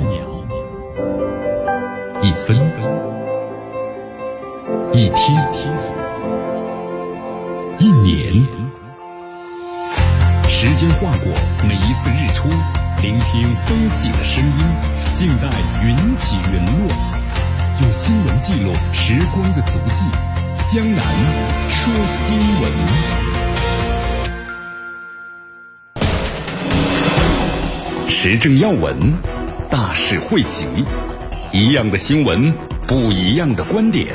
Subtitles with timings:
[0.00, 0.22] 秒，
[2.22, 2.56] 一分，
[4.92, 5.46] 一天，
[7.78, 8.46] 一年，
[10.48, 11.32] 时间划过
[11.66, 12.48] 每一次日出，
[13.00, 14.52] 聆听风起的声音，
[15.14, 15.48] 静待
[15.84, 16.88] 云起云落，
[17.82, 20.04] 用新闻记录时光的足迹。
[20.68, 21.04] 江南
[21.68, 22.70] 说新闻。
[28.08, 29.12] 时政要闻，
[29.72, 30.66] 大事汇集，
[31.50, 32.52] 一样的新闻，
[32.86, 34.06] 不一样的观点。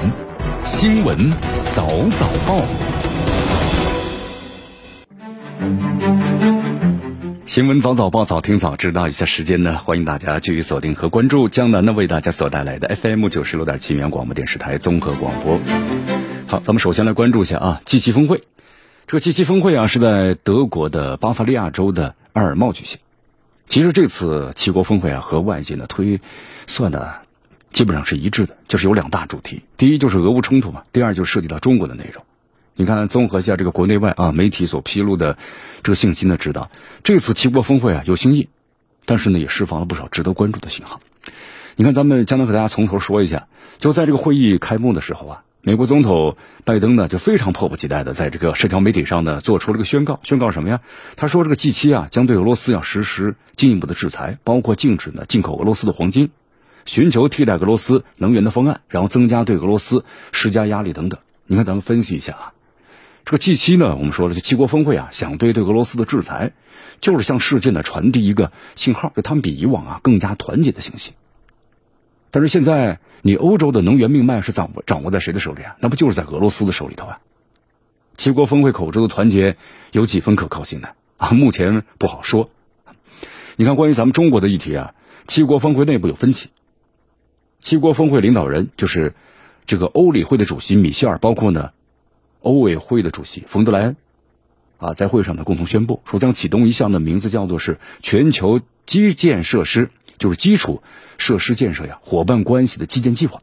[0.64, 1.32] 新闻
[1.72, 2.62] 早早报，
[7.48, 9.08] 新闻早早报，早听早知道。
[9.08, 15.60] 一下时间呢，欢迎大家继续锁定和关注江南呢为大家所带来的 FM 九十六点七绵阳广播电视台综合广播。
[16.46, 18.44] 好，咱们首先来关注一下啊七七峰会。
[19.08, 23.00] 这个七七峰会啊，是在德国的巴伐利亚州的阿尔茂举行。
[23.68, 26.22] 其实这次七国峰会啊，和外界呢推
[26.68, 27.22] 算的
[27.72, 29.64] 基本上是一致的，就是有两大主题。
[29.76, 32.24] 第一就是俄乌冲突嘛，第二就涉及到中国的内容。
[32.76, 35.38] 你看，综合一下这个国内外啊媒体所披露的
[35.84, 36.72] 这个信息呢，知道
[37.04, 38.48] 这次七国峰会啊有新意，
[39.06, 41.02] 但是呢也释放了不少值得关注的信号。
[41.76, 43.48] 你看，咱们将能和大家从头说一下，
[43.80, 45.44] 就在这个会议开幕的时候啊。
[45.62, 50.20] 美国总统拜登呢，就非常迫不及待的在这个社交媒体上呢，做出了个宣告。
[50.24, 50.80] 宣告什么呀？
[51.18, 56.30] 他说，这个 G 七啊，将对俄罗斯要实施进一步的制裁，包括禁止呢进口俄罗斯的黄金，
[56.86, 61.20] 寻求替代俄罗斯能源的方案，然后增加对俄罗斯施加压力等等。
[61.48, 62.54] 你看，咱们分析一下啊，
[63.26, 66.54] 这个 G 七呢，我们说了，这七国峰会啊，想对对俄罗斯的制裁，
[67.02, 71.12] 就是向世界呢传递一个信号，就他们比以往啊更加团结的信息。
[72.32, 73.00] 但是现在。
[73.24, 75.76] 你欧洲的能源命脉是掌握掌握在谁的手里啊？
[75.82, 77.20] 那不就是在俄罗斯的手里头啊？
[78.16, 79.58] 七国峰会口中的团结
[79.92, 80.90] 有几分可靠性呢？
[81.18, 82.50] 啊，目前不好说。
[83.58, 84.94] 你看，关于咱们中国的议题啊，
[85.26, 86.52] 七国峰会内部有分歧。
[87.60, 89.14] 七国峰会领导人就是
[89.66, 91.72] 这个欧理会的主席米歇尔，包括呢
[92.42, 93.98] 欧委会的主席冯德莱恩
[94.78, 99.90] 啊，在会上呢共同宣布说将启动一项的名字叫做是全球基建设施。
[100.18, 100.82] 就是基础
[101.18, 103.42] 设施建设呀，伙伴关系的基建计划，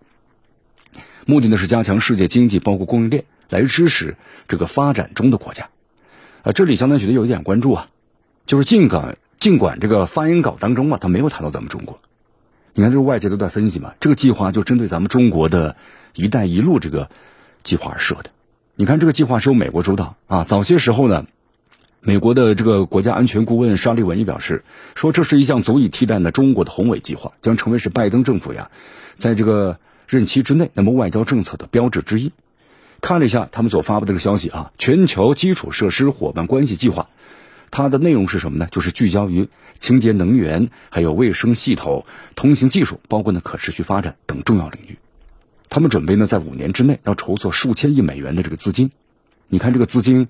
[1.27, 4.17] 目的呢是加强世界经济，包括供应链，来支持
[4.49, 5.69] 这个发展中的国家。
[6.43, 7.89] 啊，这里江南觉得有一点关注啊，
[8.47, 12.01] 就是尽管尽管这个发言稿当中啊，他没有谈到咱们中国。
[12.75, 15.77] 你看，这个外界都在分析嘛，这个计划就针对咱们中国的
[16.15, 17.09] 一带一路这个
[17.62, 18.31] 计划而设的。
[18.75, 21.27] 你看，这个计划是由美国主导啊，早些时候呢。
[22.07, 24.63] 美国的这个国家安全顾问沙利文也表示，
[24.95, 28.71] 说这是一项足以替代呢中国的宏伟计划，将成为是拜登政府呀，
[29.17, 32.33] 在这个任期之内，那么外交政策的标志之一。
[33.01, 37.09] 看了一下他们所发布的这个消息啊，全球基础设施伙伴关系计划，
[37.71, 38.69] 它的内容是什么呢？
[38.71, 39.49] 就是聚焦于
[39.79, 42.05] 清洁能源、还有卫生系统、
[42.35, 44.99] 通信技术，包括呢可持续发展等重要领域。
[45.71, 48.91] 他们准备呢在五年之内要筹措数千亿美元的这个资金。
[49.49, 50.29] 你看这个资金。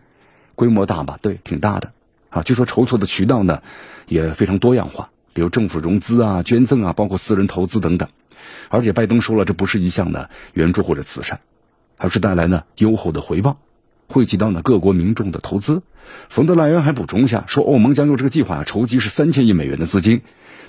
[0.54, 1.19] 规模大吧？
[1.20, 1.92] 对，挺大的，
[2.31, 3.62] 啊，据说筹措的渠道呢
[4.06, 8.09] 也非常多样化，比如政府融资啊、捐赠啊，包括私人投资等等。
[8.69, 11.41] 而且拜登说了，这不是一项的援助或者慈善，
[11.97, 13.59] 而是带来呢优厚的回报，
[14.09, 15.82] 汇集到呢各国民众的投资。
[16.28, 20.20] 冯德莱恩还补充一下，说欧盟将用这个计划筹集是三千亿美元的资金，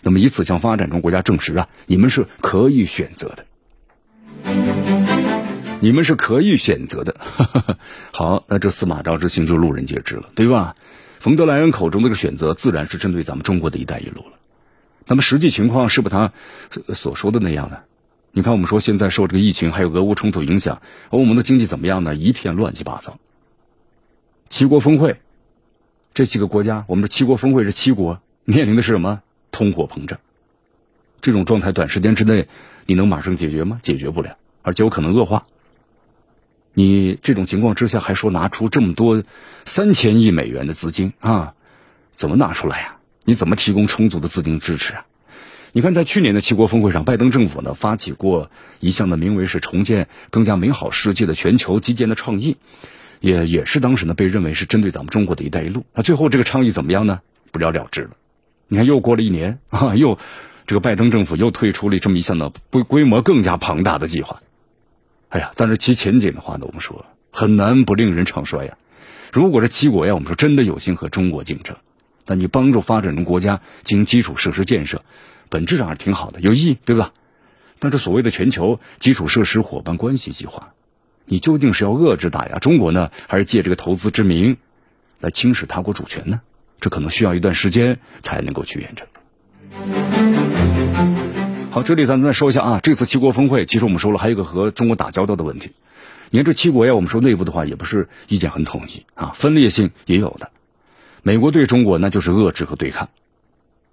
[0.01, 3.45] 那么以此向发展中国家证实啊，你们是可以选择的。
[5.81, 7.15] 你们是可以选择的，
[8.11, 10.75] 好，那这司马昭之心就路人皆知了，对吧？
[11.19, 14.33] 冯德莱恩口中这个选择，自然是针对咱们中国的一带一路了。
[15.05, 16.33] 那么实际情况是不他
[16.95, 17.83] 所说的那样的？
[18.31, 22.15] 你看，我们说现在受这个疫情还有俄乌冲突影响，欧盟的经济怎么样呢？
[22.15, 23.19] 一片乱七八糟。
[24.49, 25.19] 七国峰会，
[26.13, 29.21] 这几个国家，我们的七国峰会是七国面临的是什么？
[29.51, 30.19] 通货膨胀，
[31.21, 32.47] 这种状态短时间之内
[32.85, 33.77] 你能马上解决吗？
[33.81, 35.45] 解决不了，而且有可能恶化。
[36.77, 39.23] 你这种情况之下还说拿出这么多
[39.63, 41.53] 三千亿美元的资金啊？
[42.11, 42.97] 怎么拿出来呀？
[43.23, 45.05] 你怎么提供充足的资金支持啊？
[45.71, 48.51] 你看，在去年的七国峰会上，拜登政府呢发起过
[48.81, 52.57] 一项的名为是重建更加美好世界的全球基建的倡议，
[53.21, 55.85] 也也是当时呢被认为是针对咱们中国的一带一路。
[55.93, 57.21] 那最后这个倡议怎么样呢？
[57.51, 58.11] 不了了之了。
[58.67, 60.19] 你看，又过了一年啊，又
[60.67, 64.41] 这个拜登政府又推出了这么一项呢规规模更加庞大的计划。
[65.35, 68.77] 哎呀，但是其前景的话呢，我们说很难不令人唱衰呀。
[69.33, 71.75] 如果是七国呀，我们说真的有心和中国竞争，
[72.23, 75.03] 但你帮助发展中国家进行基础设施建设，
[75.49, 77.11] 本质上还是挺好的，有意义，对吧？
[77.79, 80.71] 但是所谓的全球基础设施伙伴关系计划，
[81.25, 84.55] 你究竟是要遏制打压中国呢，还是借这个投资之名
[85.19, 86.39] 来侵蚀他国主权呢？
[86.79, 90.14] 这可能需要一段时间才能够去验证。
[91.75, 95.71] 好，这里咱们再说一下啊，这次七国峰会，其实我们说了，还有一个和中国打交道的问题。
[96.29, 100.51] 你看这七国呀，我们说内部的话也不是意见很统一啊，分裂性也有的。
[101.21, 103.09] 美国对中国那就是遏制和对抗，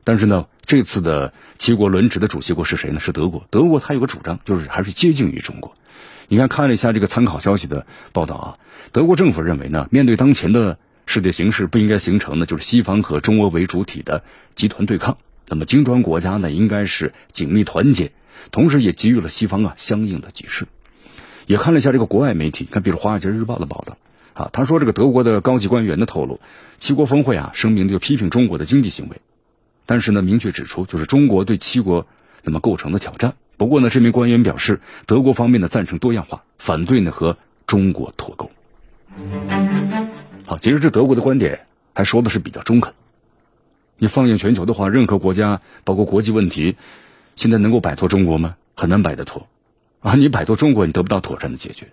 [0.05, 3.01] 但是呢，这次的七国轮值的主席国是谁呢？
[3.01, 3.49] 是德国。
[3.51, 5.75] 德国它有个主张，就是还是接近于中国。
[6.29, 8.59] 你看看了一下这个参考消息的报道啊，
[8.93, 14.23] 德国政府认为呢，面对当前的世界形势，不应该形成呢就是西方和中俄为主体的
[14.55, 15.19] 集团对抗。
[15.53, 18.11] 那么金砖国家呢，应该是紧密团结，
[18.53, 20.67] 同时也给予了西方啊相应的警示。
[21.47, 23.99] 也看了一下这个国外媒体，看比如《华尔街日报》的报道
[24.33, 26.41] 啊，他说这个德国的高级官员的透露，
[26.79, 29.19] 七国峰会啊声明就批评中国的经济行为，
[29.85, 32.07] 但是呢明确指出就是中国对七国
[32.43, 33.35] 那么构成的挑战。
[33.59, 38.51] 不过呢，这名官员表示，德国方面呢赞成多样化，反对呢和中国脱钩。
[40.47, 42.95] 好，其实这德国的观点还说的是比较中肯。
[43.99, 46.77] 你放眼全球的话，任何国家，包括国际问题，
[47.37, 48.57] 现在能够摆脱中国吗？
[48.75, 49.47] 很难摆得脱，
[50.01, 51.87] 啊，你摆脱中国，你得不到妥善的解决。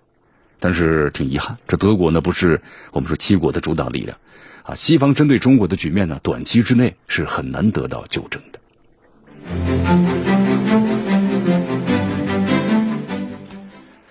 [0.58, 2.60] 但是挺遗憾，这德国呢不是
[2.92, 4.18] 我们说七国的主导力量，
[4.62, 8.58] 啊，西方针对中国的局面呢，短期之内是很难得到纠正的。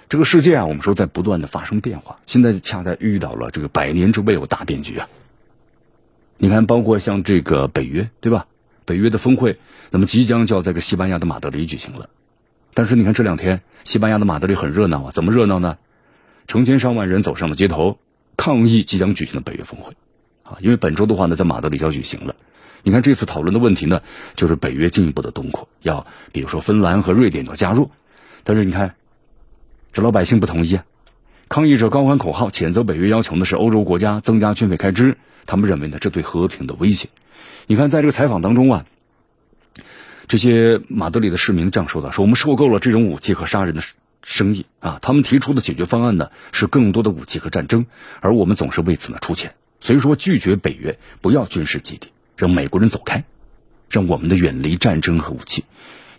[0.08, 5.08] 这个世界啊，我们说在不断的发生变化，现在恰在遇到了这个百年之未有大变局啊。
[6.42, 8.48] 你看，包括像这个北约，对吧？
[8.86, 9.60] 北约的峰会，
[9.92, 12.10] 那么即将就要在个西班牙的马德里举行了。
[12.74, 15.78] 但是你看这两天，西班牙的马德里很热闹啊，怎么热闹呢？
[16.48, 18.00] 成千上万人走上了街头，
[18.38, 19.92] 抗议即将举行的北约峰会，
[20.44, 22.36] 啊，因为本周的话呢，在马德里要举行了。
[22.84, 24.02] 你看这次讨论的问题呢，
[24.36, 27.92] 就是北约进一步的东扩，要比如说芬兰和瑞典要加入，
[28.46, 28.96] 但是你看，
[29.92, 30.86] 这老百姓不同意啊，
[31.50, 35.18] 抗议者高喊口号，谴责北约要求的是欧洲国家增加军费开支。
[35.50, 37.10] 他们认为呢，这对和平的威胁。
[37.66, 38.86] 你看，在这个采访当中啊，
[40.28, 43.82] 这些马德里的市民这样说的：说我们受够了这种武器和杀人的
[44.22, 45.00] 生意啊。
[45.02, 47.88] 他们提出的解决方案呢，是更多的武器和战争，
[48.20, 49.56] 而我们总是为此呢出钱。
[49.80, 53.24] 所以说，拒绝北约不要军事基地，让美国人走开，
[53.90, 55.66] 让我们的远离战争和武器。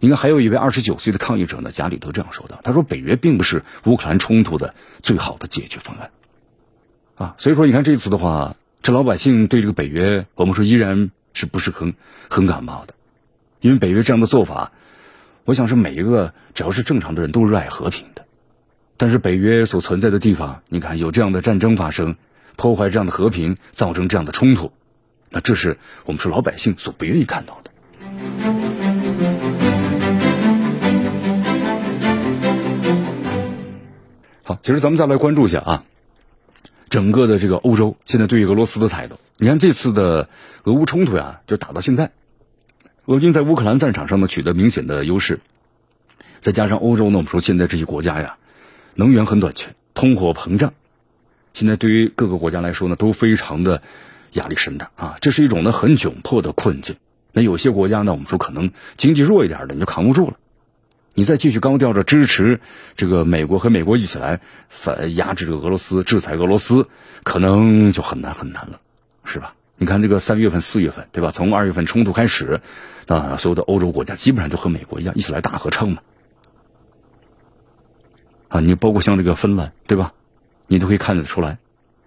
[0.00, 6.11] 你看，还有一位二十九岁的抗议者呢，贾里德这样说的：他说，北约并不是乌克兰冲突的最好的解决方案
[7.15, 7.35] 啊。
[7.38, 8.56] 所以说，你看这次的话。
[8.82, 11.93] 这老百姓对这个北约，我们说依然是不是很
[12.31, 12.94] 很感冒的，
[13.61, 14.73] 因为北约这样的做法，
[15.44, 18.25] 我想是每一个只要是正常的人都热爱和平的。
[18.97, 22.17] 但是北约所存在的地方，你看有这样的战争发生，
[22.56, 24.73] 破坏这样的和平，造成这样的冲突，
[25.29, 25.76] 那这是
[26.06, 27.71] 我们说老百姓所不愿意看到的。
[34.43, 35.85] 好，其实咱们再来关注一下啊。
[36.91, 40.29] 整个的这个欧洲现在对于俄罗斯的态度，你看这次的
[40.65, 42.11] 俄乌冲突呀，就打到现在，
[43.07, 45.39] 俄军在乌克兰战场上呢取得明显的优势，
[46.41, 48.37] 再加上欧洲呢，我们说现在这些国家呀，
[48.97, 50.75] 能源很短缺，通货膨胀，
[51.55, 53.83] 现在对于各个国家来说呢，都非常的
[54.33, 54.91] 压力山大。
[54.97, 56.97] 啊，这是一种呢很窘迫的困境。
[57.33, 60.37] 那有些国家呢，我们说可能经济弱一点的，你就扛不住了。
[61.15, 62.61] 你再继续高调着支持
[62.97, 66.89] 这个美国和美国一起来反压制这个俄罗斯、制裁俄罗斯，
[67.25, 68.81] 可能就很难很难了，
[69.25, 69.55] 是吧？
[69.77, 71.31] 你看这个三月份、四月份，对吧？
[71.31, 72.61] 从二月份冲突开始，
[73.07, 76.02] 啊，所有的欧洲国家基本上就和美国一样一起来大合唱嘛。
[78.49, 80.12] 啊，你包括像这个芬兰，对吧？
[80.67, 81.59] 你都可以看得出来。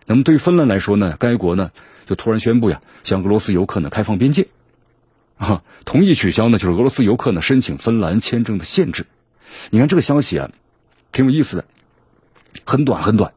[0.05, 1.71] 那么对于芬兰来说呢，该国呢
[2.05, 4.47] 就突然宣布呀，向俄罗斯游客呢开放边界。
[5.37, 9.05] 啊，同意取消呢，就是俄罗斯游客呢申请芬兰签证的限制。
[9.69, 10.51] 你看这个消息啊，
[11.11, 11.65] 挺有意思的，
[12.65, 13.33] 很短很短。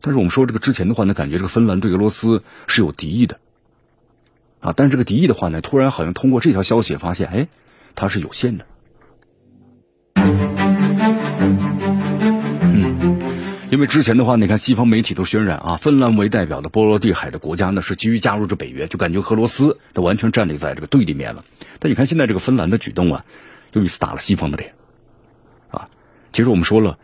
[0.00, 3.38] 但是我们说这个之前的话呢，感觉这个芬兰对俄罗斯是有敌意的，
[4.60, 7.48] 啊，但是这个敌意的话呢，突然好像通过这条消息发现，哎，
[7.94, 8.66] 它是有限的。
[13.72, 21.42] 因为之前的话，你看西方媒体都渲染啊，芬兰为代表的波罗的海的国家呢，是急于加入这北约，就感觉俄罗斯都完全站立在这个对立面了。
[21.78, 23.24] 但你看现在这个芬兰的举动啊，
[23.72, 24.74] 又一次打了西方的脸，
[25.70, 25.88] 啊，
[26.34, 26.98] 其实我们说了，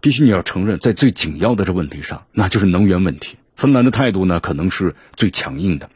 [0.00, 3.36] 必须你要承认，在最紧要的这问题上，那就是能源问题。
[3.54, 5.90] 芬兰的态度呢，可能是最强硬的。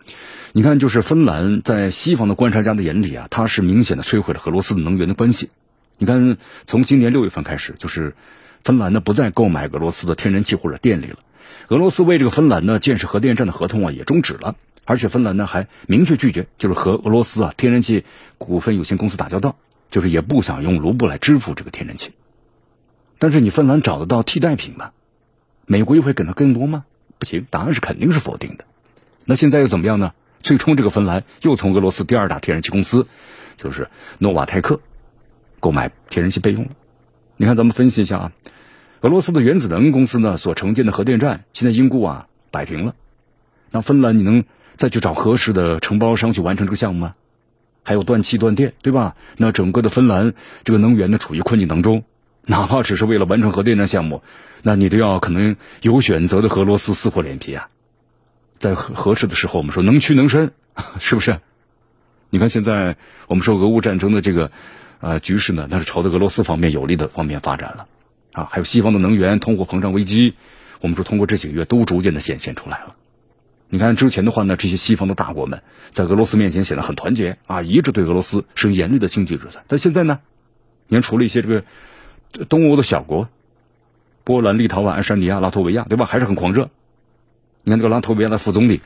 [0.53, 5.49] 你看，就是芬兰在西方的观察家的眼里啊，它是明显的摧毁了俄罗斯的能源的关系。
[5.97, 8.15] 你看，从今年六月份开始，就是。
[8.69, 11.17] 芬兰呢不再购买俄罗斯的天然气或者电力了，
[11.69, 18.05] 俄罗斯为这个芬兰呢建设核电站的合同啊也终止了，而且芬兰呢还明确拒绝就是和俄罗斯啊天然气
[18.37, 19.57] 股份有限公司打交道，
[19.91, 22.11] 就是也不想用卢布来支付这个天然气。
[23.19, 24.91] 但是你芬兰找得到替代品吗？
[25.65, 26.85] 美国又会给他更多吗？
[27.19, 28.67] 不行，答案是肯定是否定的。
[29.25, 30.13] 那现在又怎么样呢？
[30.43, 33.07] 最终这个芬兰又从俄罗斯第二大天然气公司，
[33.57, 34.83] 就是诺瓦泰克，
[35.59, 36.71] 购买天然气备用了。
[37.41, 38.33] 你看，咱们分析一下啊，
[39.01, 42.95] 俄罗斯的原子能公司呢所承建的核电站现在因故啊摆平了。
[43.71, 44.45] 那芬兰，你能
[44.77, 47.15] 再去找合适的承包商去完成这个项目吗？
[47.85, 49.15] 还有断气断电，对吧？
[49.37, 52.03] 那整个的芬兰这个能源呢处于困境当中，
[52.43, 54.23] 哪怕只是为了完成核电站项目，
[54.63, 57.69] 那你都要可能有选择的和俄罗斯撕破脸皮啊。
[58.59, 60.51] 在合合适的时候，我们说能屈能伸，
[60.99, 61.39] 是不是？
[62.31, 64.51] 你看现在我们说俄乌战争的这个
[65.01, 67.87] 呃局势呢，那是朝着俄罗斯方面有利的方面发展了
[68.39, 68.49] 啊。
[68.51, 70.35] 还有西方的能源通货膨胀危机，
[70.81, 72.95] 我们说通过这几个月都逐渐的显现出来了。
[73.69, 79.63] 你看之前的话呢，这些西方的大国们在俄罗斯面前显得很团结啊，一致对俄罗斯使用严厉的经济制裁。
[79.67, 80.21] 但现在呢，
[80.87, 81.65] 你看除了一些这个
[82.49, 83.29] 东欧的小国，
[84.25, 86.07] 波兰、立陶宛、爱沙尼亚、拉脱维亚，对吧？
[86.07, 86.71] 还是很狂热。
[87.63, 88.81] 你看这个拉脱维亚的副总理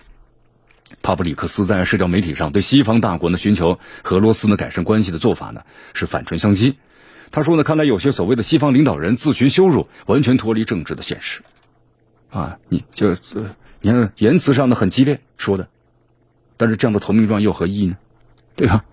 [1.01, 5.63] 帕布里克斯在社交媒体上对西方大国呢寻求和俄罗斯呢改善关系的做法呢
[5.95, 6.75] 是反唇相讥。
[7.33, 11.43] 他说呢，看来有些所谓的西方领导人自寻羞辱，完全脱离政治的现实。
[12.31, 13.17] 啊，你就。
[13.85, 15.67] 你看言辞上的很激烈说的，
[16.57, 17.97] 但是这样的投名状又何意呢？
[18.55, 18.85] 对吧？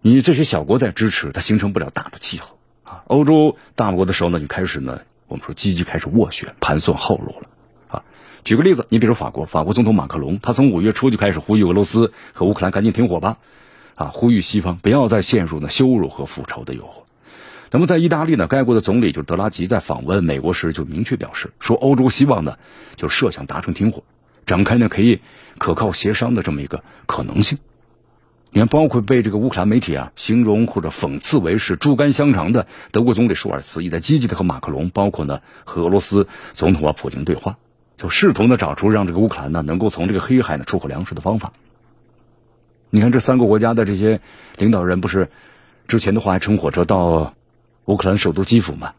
[0.00, 3.04] 你这些小国在支持，它形成不了大的气候啊。
[3.08, 7.48] 欧洲大国的时候呢，就开始呢，我们说积极开始斡旋，盘算后路了
[7.88, 8.02] 啊。
[8.42, 13.36] 举个例子，你比如法国，法国总统马克龙，他从五月初就开始呼吁俄罗斯和乌克兰赶紧停火吧，
[13.96, 17.03] 啊，呼吁西方不要再陷入呢羞辱和复仇的诱惑。
[17.74, 22.56] 那么在意大利呢，该国的总理就德拉吉在访问美国时就明确表示说，欧洲希望呢
[22.94, 24.04] 就设想达成停火，
[24.46, 25.22] 展开呢可以
[25.58, 27.58] 可靠协商的这么一个可能性。
[28.50, 37.58] 你看，包括被这个乌克兰媒体啊形容或者讽刺为是猪肝香肠的德国总理舒尔茨，也在积极的和马克龙，包括呢和俄罗斯总统啊普京对话，
[37.96, 41.52] 就试图呢找出让这个乌克兰呢能够从这个黑海呢出口粮食的方法。
[42.90, 44.20] 你看这三个国家的这些
[44.58, 45.28] 领导人，不是
[45.88, 47.34] 之前的话还乘火车到。
[47.86, 48.94] 乌克兰首都基辅嘛，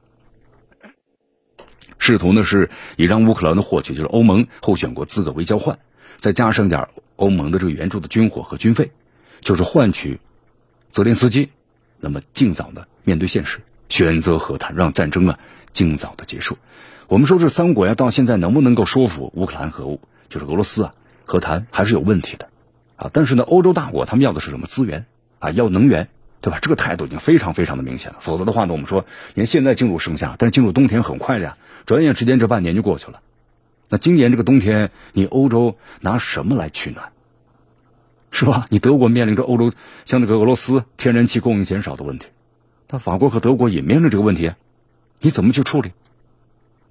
[1.97, 5.79] 试图呢是以让乌克兰的获取就是欧盟候选国资格为交换，
[6.17, 8.91] 再加上点欧盟的这个援助的军火和军费，
[9.41, 10.19] 就是换取
[10.91, 11.49] 泽连斯基
[11.99, 15.39] 那么尽早的面对现实，选择和谈，让战争啊
[15.71, 16.57] 尽早的结束。
[17.07, 19.97] 我们说这三国呀，到现在能不能够说服乌克兰和
[20.29, 22.49] 就是俄罗斯啊和谈，还是有问题的
[22.97, 23.09] 啊。
[23.11, 25.05] 但是呢，欧洲大国他们要的是什么资源
[25.39, 25.49] 啊？
[25.49, 26.09] 要能源。
[26.45, 26.59] 对吧？
[26.61, 28.19] 这个态度已经非常非常的明显了。
[28.21, 33.19] 否则的话呢，我们说，你看现在进入盛夏，但是进入冬天很快的呀，转眼之间这半年就过去了。
[33.89, 37.09] 那今年这个冬天，你欧洲拿什么来取暖？
[38.29, 38.67] 是吧？
[38.69, 39.73] 你德国面临着欧洲
[40.03, 42.27] 像这个俄罗斯天然气供应减少的问题，
[42.91, 44.51] 那法国和德国也面临这个问题，
[45.19, 45.93] 你怎么去处理？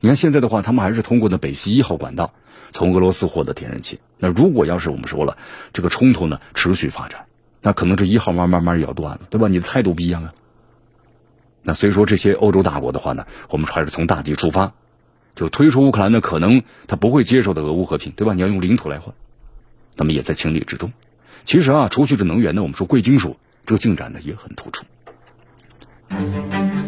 [0.01, 2.35] 你看现在的话，他们还是通过那北溪一号管道
[2.73, 4.01] 从俄罗斯获得天然气。
[4.19, 5.39] 那如果要是我们说了，
[5.73, 7.27] 这个冲突呢持续发展。
[7.65, 9.49] 那可能这一号慢慢慢要断了，对吧？
[9.49, 10.35] 你的态度不一样啊。
[11.63, 14.75] 那所以说这些欧洲大国的话呢，我们还是从大局出发，
[15.35, 18.35] 就推出乌克兰呢，可能他不会接受的俄乌和平，对吧？
[18.35, 19.15] 你要用领土来换，
[19.97, 20.93] 那么也在情理之中。
[21.47, 24.85] 其实啊，除去这能源呢，我们说贵金属这个进展呢也很突出。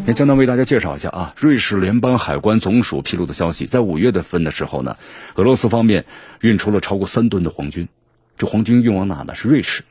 [0.05, 4.97] 那江南为大家介绍一下啊，瑞士联邦海关总署披露的消息，在五月的份的时候呢，
[5.33, 6.05] 俄罗斯方面
[6.39, 7.89] 运出了超过三吨的黄金，
[8.37, 9.35] 这黄金运往哪呢？
[9.35, 9.83] 是瑞士。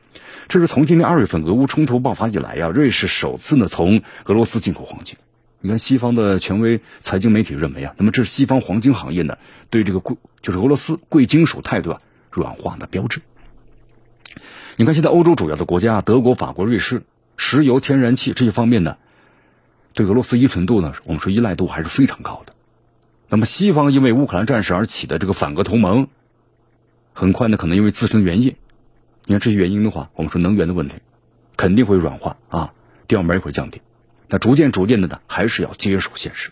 [0.47, 5.17] 这是从今年二月份俄乌冲突爆发以来呀，瑞士首次呢从俄罗斯进口黄金。
[5.59, 9.37] 你看西方的权威财经媒体认为啊，那么这是西方黄金行业呢
[9.69, 12.01] 对这个贵就是俄罗斯贵金属态度啊
[12.31, 13.21] 软化的标志。
[14.77, 17.01] 你看现在欧洲主要的国家德国、法国、瑞士，
[17.35, 18.97] 石油、天然气这些方面呢，
[19.93, 22.53] 对俄罗斯依存度呢，我们说依赖度还是非常高的。
[23.27, 26.07] 那么西方因为乌克兰战事而起的这个反俄同盟，
[27.17, 28.55] 很快呢可能因为自身原因。
[29.25, 30.97] 你看这些原因的话，我们说能源的问题
[31.57, 32.73] 肯定会软化啊，
[33.07, 33.81] 调门也会降低。
[34.27, 36.51] 那逐渐逐渐的呢，还是要接受现实。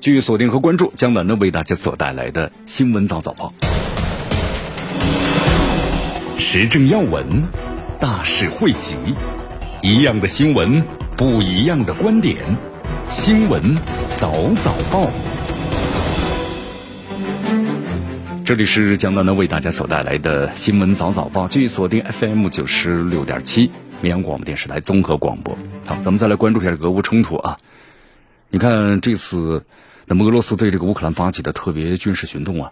[0.00, 3.52] 继续锁定和关注江南呢为大家所带来的新闻早早报，
[6.38, 7.42] 时政要闻，
[8.00, 8.96] 大事汇集，
[9.82, 10.82] 一样的新闻，
[11.18, 12.38] 不一样的观点，
[13.10, 13.76] 新闻
[14.16, 15.10] 早早报。
[18.46, 25.58] 这里是江南呢为大家所带来的新闻早早报，继续锁定 FM 九十六点七绵阳广播电视台综合广播。
[25.84, 27.58] 好，咱们再来关注一下俄乌冲突啊。
[28.48, 29.66] 你看这次，
[30.04, 32.70] 那么俄罗斯对这个乌克兰发起的特别军事行动啊，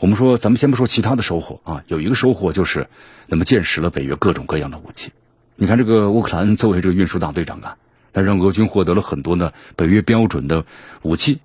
[0.00, 2.88] 我们说咱们先不说其他的收获啊，有一个收获就是，
[3.28, 5.12] 那么见识了北约各种各样的武器。
[5.54, 7.76] 你看这个乌克兰作为这个运输大队长啊，
[8.12, 10.64] 他让俄军获得了很多呢北约标准的
[11.02, 11.38] 武器。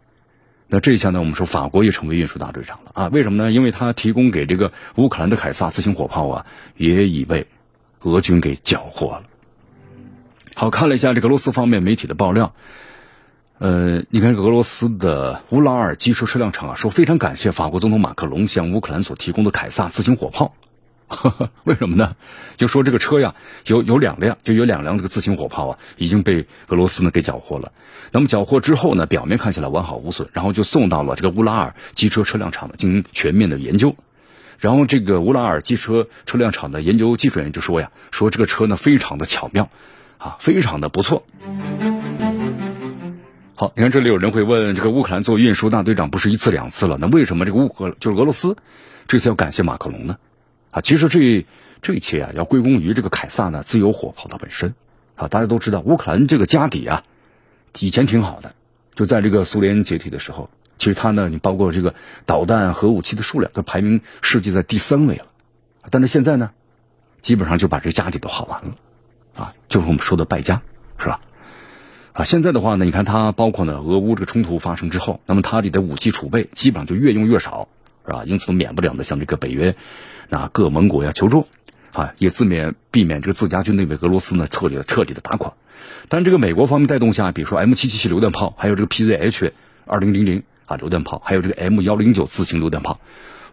[0.69, 3.07] 那这一下呢，我们说法国也成为运输大队长了啊？
[3.07, 3.51] 为什么呢？
[3.51, 6.45] 因为他提供给这个乌克兰的凯撒自行火炮啊，
[6.75, 7.47] 也已被
[8.01, 9.23] 俄军给缴获了。
[10.55, 12.53] 好看了一下这个俄罗斯方面媒体的爆料，
[13.59, 20.53] 呃，你看俄罗斯的乌拉尔机车车辆厂啊，说非常感谢法国总统马克龙向乌克兰所提供的凯撒自行火炮。
[21.63, 22.15] 为什么呢？
[22.57, 23.35] 就说这个车呀，
[23.65, 27.71] 有有两辆，就有两辆这个自行火炮啊，已经被俄罗斯呢给缴获了。
[28.11, 33.95] 那么缴获之后呢，表面看起来完好无损，然后就送到了这个乌拉尔机车车辆厂呢进行全面的研究。
[34.59, 39.69] 然后这个乌拉尔机车车辆厂的研究技术人员就说呀，说这个车呢非常的巧妙，
[40.17, 41.23] 啊，非常的不错。
[43.55, 48.57] 好，你看这里有人会问，这个乌克兰做运输大队长不是一次两次了，那为什么这个乌克就是俄罗斯
[49.07, 50.17] 这次要感谢马克龙呢？
[50.77, 51.47] 啊，其实这
[51.81, 54.75] 这一切啊，要归功于这个凯撒呢自由火炮的本身
[55.15, 55.27] 啊。
[55.27, 57.03] 大家都知道，乌克兰这个家底啊，
[57.79, 58.53] 以前挺好的，
[58.93, 61.95] 就在这个苏联解体的时候，其实它呢，你包括这个
[62.27, 65.25] 导弹核武器的数量都排名世界在第三位了。
[65.89, 66.51] 但是现在呢，
[67.21, 68.75] 基本上就把这家底都耗完了
[69.35, 70.61] 啊，就是我们说的败家，
[70.99, 71.21] 是吧？
[72.13, 77.67] 啊，现在的话呢，你看它包括呢，俄乌这个冲突发生之后，那么它里的武器储备基本上就越用越少。
[78.05, 78.23] 是吧？
[78.23, 79.75] 因此都免不了的像这个北约，
[80.29, 81.47] 那各盟国要求助，
[81.93, 85.53] 啊，也自免避免这个自家军队被俄罗斯呢彻底的彻底的打垮。
[86.09, 89.51] 但这个美国方面带动下，比如说 M 七七七榴弹炮，还有这个 PZH
[89.85, 92.99] 二零零零啊榴弹炮，还有这个 M 幺零九自行榴弹炮，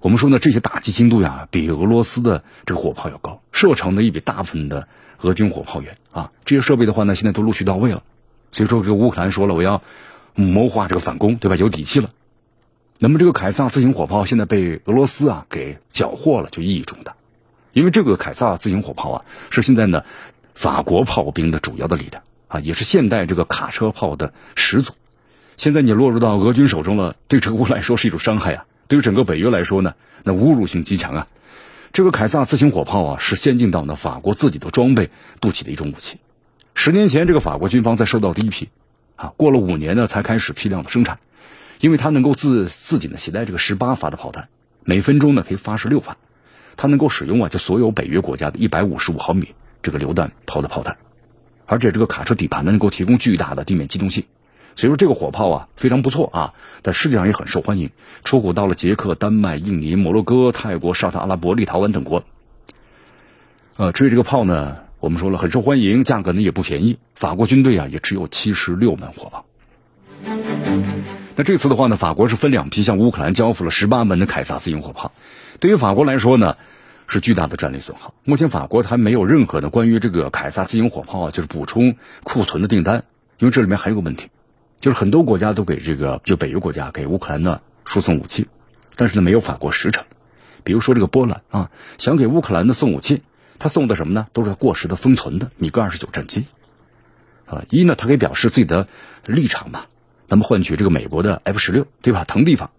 [0.00, 4.88] 我们说呢这些打击精度呀比俄罗斯的这个火炮要高，射程呢也比大部分的
[5.20, 6.32] 俄军火炮远啊。
[6.44, 8.02] 这些设备的话呢现在都陆续到位了，
[8.50, 9.82] 所以说这个乌克兰说了我要
[10.34, 11.56] 谋划这个反攻，对吧？
[11.56, 12.10] 有底气了。
[12.98, 17.16] 那么这个凯撒自行火炮现在被俄罗斯啊给缴获了，就意义重大，
[17.72, 20.04] 因为这个凯撒自行火炮啊是现在呢
[20.54, 24.92] 法国炮兵的主要的力量啊，也是现代这个卡车炮的始祖。
[25.56, 31.26] 现在你落入到俄军手中了，对这个乌来说是一种伤害啊，对于整个北约来说呢，那侮辱性极强啊。
[31.92, 35.10] 这个凯撒自行火炮啊是先进到呢法国自己的装备
[35.40, 36.18] 不起的一种武器。
[36.74, 38.68] 十年前这个法国军方在收到第一批，
[39.16, 41.18] 啊，过了五年呢才开始批量的生产。
[41.80, 44.48] 因为它能够自自己呢携带这个十八发的炮弹，
[44.84, 46.16] 每分钟呢可以发射六发，
[46.76, 50.96] 它能够使用啊就所有北约国家的一百五十五毫米这个榴弹炮的炮弹，
[51.66, 54.24] 而且这个卡车底盘呢能够提供巨大的地面机动性，
[54.76, 57.90] 所以说这个火炮啊非常不错啊，在世界上也很受欢迎，
[58.24, 62.24] 出口到了捷克、丹麦、印尼、摩洛哥、泰国、沙特阿拉伯、立陶宛等国。
[63.76, 69.46] 呃，至于这个炮呢，我们说了很受欢迎，价格呢也不便宜，法国军队啊也只有七十六门火炮。
[71.36, 75.12] 那这次的话呢，法国是分两批向乌克兰交付了十八门的凯撒自行火炮。
[75.58, 76.56] 对于法国来说呢，
[77.08, 78.14] 是巨大的战略损耗。
[78.22, 83.04] 目前法国还没有任何的关于这个凯撒自行火炮，就是补充库存的订单。
[83.38, 84.28] 因为这里面还有个问题，
[84.78, 88.46] 就是很多国家都给这个就北约国家给乌克兰呢输送武器，
[88.94, 90.04] 但是呢没有法国实诚。
[90.62, 93.22] 比如说这个波兰啊，想给乌克兰的送武器，
[93.58, 94.28] 他送的什么呢？
[94.32, 96.44] 都是过时的封存的米格二十九战机。
[97.46, 98.86] 啊，一呢，他可以表示自己的
[99.26, 99.86] 立场嘛。
[100.26, 102.24] 那么换取这个美国的 F 十六，对吧？
[102.24, 102.70] 腾地方，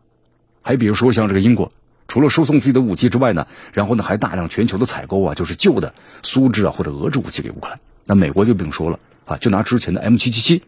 [0.62, 1.72] 还比如说像这个英国，
[2.08, 7.80] 除了输送自己的武器之外呢，然后呢还大量全球的采购啊，就是旧的苏制啊或者俄制武器给乌克兰。
[8.06, 10.64] 那美国就不用说了啊，就拿之前的 M 七七七，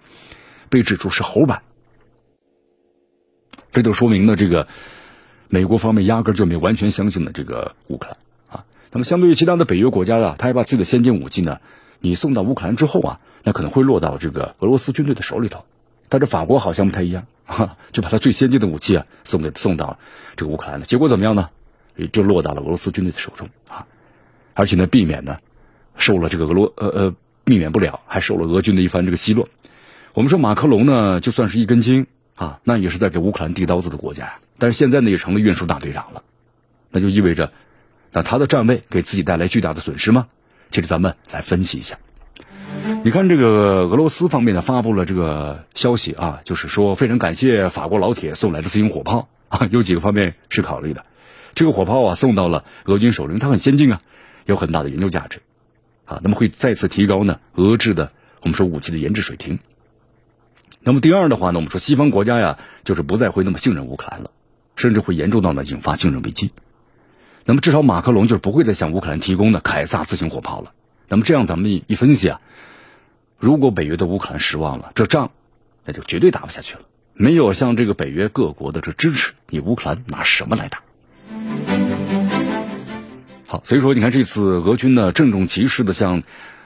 [0.70, 1.62] 被指出是猴版，
[3.72, 4.68] 这就说明呢这个
[5.50, 8.18] 美国方面压根就没完全相信的这个乌克兰
[8.60, 8.66] 啊。
[8.92, 11.60] 那么相对于其他的北约国家啊，他还把自己的先进武器呢，
[12.00, 15.66] 你送到乌克兰之后啊，那可能会落到这个俄罗斯军队的手里头。
[16.10, 20.00] 但是法国好像不太一样，哈，就把他最先进的武器啊送给送到
[20.36, 20.86] 这个乌克兰了。
[20.86, 21.50] 结果怎么样呢？
[21.96, 23.88] 也就落到了俄罗斯军队的手中啊，
[24.54, 25.40] 而且呢，避免呢
[25.96, 29.50] 受了这个俄罗呃呃避免不了，还受了俄军的一番这个奚落。
[30.14, 34.40] 我们说马克龙呢，就算是一根筋啊，那也是在给乌克兰递刀子的国家呀。
[34.60, 36.24] 但是现在呢，也成了运输大队长了，
[36.92, 37.52] 那就意味着，
[38.12, 40.28] 那他的站位给自己带来巨大的损失吗？
[40.70, 41.98] 其实咱们来分析一下。
[43.04, 51.06] 你看，这个俄罗斯方面呢发布了这个消息啊，就是说非常感谢法国老铁送来的自行火炮啊，有几个方面是考虑的。
[51.54, 54.00] 这个火炮啊送到了俄军手中，它很先进啊，
[54.46, 55.42] 有很大的研究价值
[56.06, 59.60] 啊，那么会再次提高呢俄制的我们说武器的研制水平。
[60.80, 64.32] 那么第二的话呢，我们说西方国家呀，就是不再会那么信任乌克兰了，
[64.78, 66.52] 甚至会严重到呢引发信任危机。
[67.44, 70.72] 那么至少马克龙就是不会再向乌克兰提供的凯撒自行火炮了。
[71.10, 72.40] 那么这样咱们一一分析啊。
[73.40, 75.32] 如果北约对乌克兰失望了，这仗
[75.86, 76.82] 那就绝对打不下去了。
[77.14, 80.82] 没有像这个北约各国的这支持，你乌克兰拿什么来打？
[83.46, 86.24] 好，所以说你看这次俄军呢郑重其事的向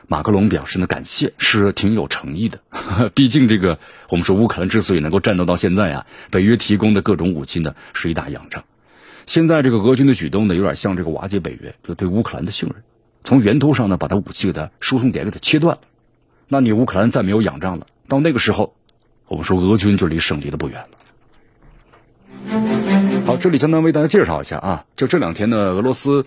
[0.07, 2.59] 马克龙表示呢感谢，是挺有诚意的。
[3.13, 3.77] 毕竟这个
[4.09, 8.63] 我们说乌克兰之所以能够战斗到现在啊，北约提供的各种武器呢是一大仰仗。
[9.25, 12.81] 现在这个俄军的举动呢，有点像这个瓦解北约，就对乌克兰的信任，
[13.23, 15.81] 从源头上呢把他武器的输送点给它切断了。
[16.53, 17.87] 那你乌克兰再没有仰仗了。
[18.09, 18.73] 到那个时候，
[19.29, 20.89] 我们说俄军就离胜利的不远了。
[23.25, 26.25] 好，这里简单为大家介绍一下啊，就这两天呢，俄罗斯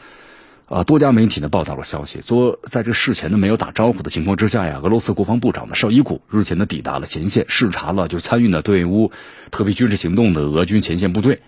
[0.64, 9.12] 啊多家媒体呢报道了消息，说在这事前呢没有打招呼的情况之下呀，俄罗斯国防部长呢绍伊古日前呢抵达了前线，视察了就参与呢对乌
[9.50, 11.42] 特别军事行动的俄军前线部队。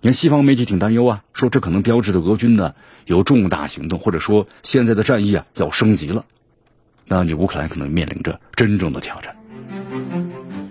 [0.00, 2.72] 你看西方媒体挺担忧啊，说这可能标志着俄军呢
[3.04, 6.24] 有重大行动，或者说现在的战役啊要升级了。
[7.14, 9.36] 那你乌克兰可能面临着真正的挑战。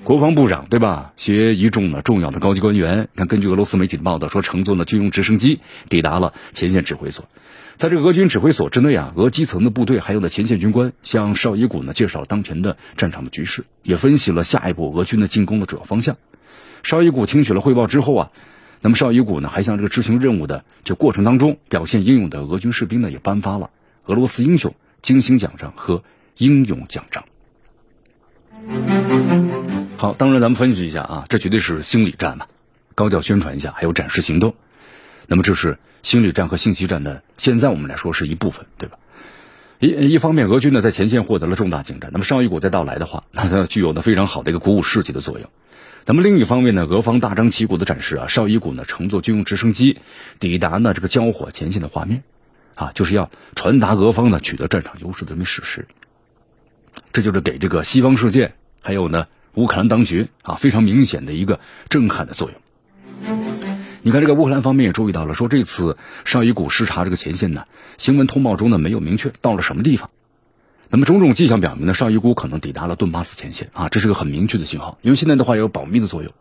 [0.04, 1.13] 国防部长对吧？
[1.15, 7.25] 携一众呢重要的高级官员，看根据俄罗斯媒体的报道说，乘坐了军用直升机抵达了前线指挥所。
[7.77, 16.17] 在这个俄军指挥所之内啊，俄基层的部队还有呢前线军官向绍伊古呢介绍了当前的战场的局势，也分析了下一步俄军的进攻的主要方向。
[16.82, 18.32] 绍伊古听取了汇报之后啊。
[18.82, 23.69] 那么绍伊古呢，还向这个执行任务的就过程当中表现英勇的俄军士兵呢，也颁发了
[24.06, 24.73] 俄罗斯英雄
[25.04, 26.04] 金星奖章和
[26.38, 27.24] 英勇奖章。
[29.98, 32.48] 好，当然咱们分析一下啊，这绝对是心理战嘛，
[32.96, 34.56] 高调宣传一下，还有展示行动。
[35.28, 38.98] 那么这是心理战和信息战的，现在我们来说是一部分，对吧？
[39.80, 45.50] 一一方面，俄军呢在前线获得了重大进展，那么绍伊古再到来的话， 那它具有呢非常好的一个鼓舞士气的作用。
[46.06, 50.00] 那么另一方面呢，俄方大张旗鼓的展示啊，绍伊古呢乘坐军用直升机
[50.39, 52.24] 抵达呢这个交火前线的画面，
[52.76, 55.88] 啊，就是要传达俄方呢取得战场优势的这么事实。
[57.13, 62.60] 这就是给这个西方世界还有呢乌克兰当局啊非常明显的一个震撼的作用。
[64.02, 67.65] 你看这个乌克兰方面也注意到了，说这次绍伊古视察这个前线呢，
[67.97, 70.10] 新闻通报中呢没有明确到了什么地方。
[70.89, 74.97] 那么种种迹象表明呢，绍伊古可能抵达了顿巴斯前线啊，这是个很明确的信号。
[75.02, 76.34] 因为现在的话有保密的作用，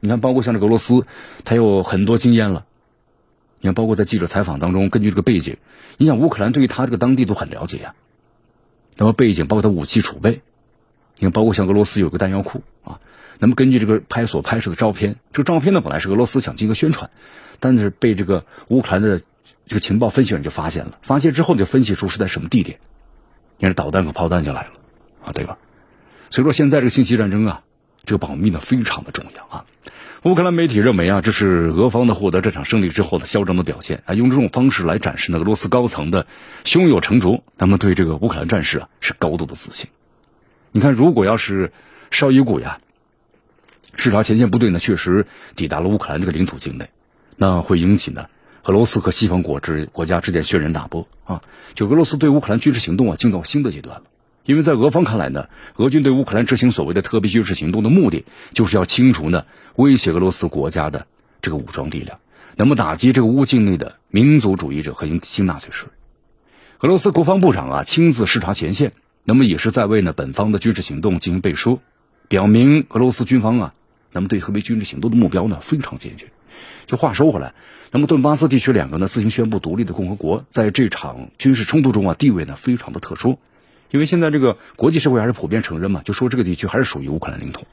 [0.00, 1.06] 你看，包括像这个俄罗斯，
[1.44, 2.66] 它有很多经验了。
[3.60, 5.56] 你看，包括在记者采访当中，根据这个背景，
[5.96, 7.94] 你想乌克兰对于他这个当地都很了解呀。
[8.98, 10.42] 那么背景包括它武器储备，
[11.16, 13.00] 你看，包括像俄罗斯有个弹药库啊。
[13.38, 17.10] 那么根据这个拍所拍摄的照片，这个照片呢本来是俄罗斯想进行宣传，
[17.60, 19.22] 但是被这个乌克兰的
[19.66, 22.80] 这个情报分析人就发现了，发现之后就分析出是在什么地点。
[23.58, 24.72] 你看，导弹和炮弹就来了，
[25.24, 25.58] 啊，对吧？
[26.30, 27.62] 所以说，现在这个信息战争啊，
[28.04, 29.64] 这个保密呢非常的重要啊。
[30.24, 36.26] 乌克兰媒体认为啊，这是俄方的获得这场胜利之后的嚣张的表现啊，用这种方式来展示呢俄罗斯高层的
[36.64, 39.88] 胸有成竹，他们对这个乌克兰战士啊是高度的自信。
[40.72, 41.72] 你看，如果要是
[42.10, 42.80] 绍伊古呀，
[43.94, 46.90] 视察前线部队呢，确实抵达了乌克兰这个领土境内，
[47.36, 48.26] 那会引起呢。
[48.64, 51.42] 俄罗斯和西方国之国家之间轩然大波啊！
[51.74, 54.02] 就俄罗斯对乌克兰军事行动啊，进到新的阶段了。
[54.48, 59.44] 因为在俄方看来呢，俄军对乌克兰执行所谓的特别军事行动的目的，就是要清除呢
[59.76, 61.06] 威胁俄罗斯国家的
[61.42, 62.18] 这个武装力量，
[62.56, 65.90] 那么打击这个乌境内的民族主义者和新纳粹势力。
[66.80, 71.80] 俄罗斯国防部长啊亲自视察前线，那么也是在为呢本方的军事行动进行背书，
[72.28, 73.74] 表明俄罗斯军方啊，
[74.12, 76.28] 那么对特别军事行动的目标呢非常坚决。
[76.86, 77.52] 就话说回来，
[77.90, 83.38] 那么顿巴斯地区两个呢自行宣布独立的共和国，在这场军事冲突中啊，地位呢非常的特殊，
[83.90, 87.66] 因为现在这个国际社会还是普遍承认嘛，就说这个地区还是属于乌克兰领土，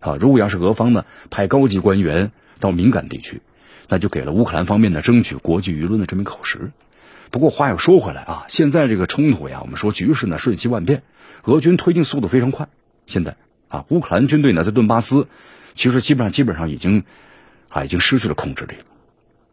[0.00, 3.42] 啊，如果要是俄方呢派高级官员到敏感地区，
[3.88, 6.70] 那就给了乌克兰方面呢争取国际舆论的这名口实。
[7.30, 11.02] 不过话又说回来啊，现在这个冲突呀，我们说局势呢瞬息万变，
[11.44, 12.68] 俄军推进速度非常快，
[13.06, 13.36] 现在
[13.68, 15.28] 啊，乌克兰军队呢在顿巴斯，
[15.74, 17.04] 其实基本上基本上已经。
[17.68, 18.84] 啊，已经失去了控制力了。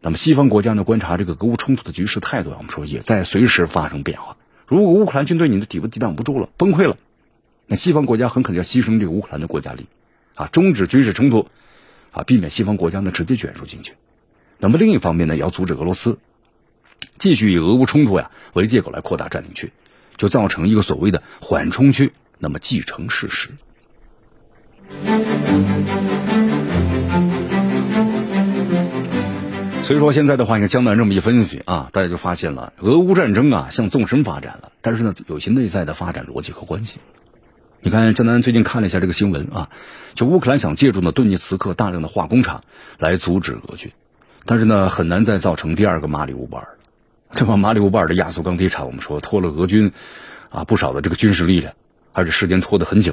[0.00, 4.36] 那么，西方国家呢，观察这个俄乌冲突的局势态度，我们说也在随时发生变化。
[4.66, 6.96] 如果乌克兰军队你的底部抵挡不住了，崩溃了，
[7.66, 9.86] 那西方国家很可能要牺牲这个乌克兰的国家利益，
[10.34, 11.48] 啊，终止军事冲突，
[12.10, 13.94] 啊，避免西方国家呢直接卷入进去。
[14.58, 16.18] 那么另一方面呢，也要阻止俄罗斯
[17.18, 19.72] 继续以俄乌冲突呀为借口来扩大占领区，
[20.16, 23.50] 就造成一个所谓的缓冲区，那么继承事实。
[29.84, 37.00] 所以说现在的话，你看江南这么一分析啊，大家就发现了俄乌战争啊向纵深发展了，但是呢有些内在的发展逻辑和关系。
[37.82, 39.68] 你看江南最近看了一下这个新闻啊，
[40.14, 42.64] 就乌克兰想借助呢顿涅茨克大量的化工厂
[42.98, 43.92] 来阻止俄军，
[44.46, 46.78] 但是呢很难再造成第二个马里乌波尔。
[47.32, 49.92] 这把马里乌波尔的亚速钢铁厂，我们说拖了俄军
[50.48, 51.74] 啊不少的这个军事力量，
[52.14, 53.12] 而且时间拖得很久。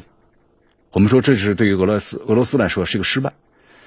[0.93, 3.33] 我们说这是对于俄罗斯俄罗斯来说是一个失败。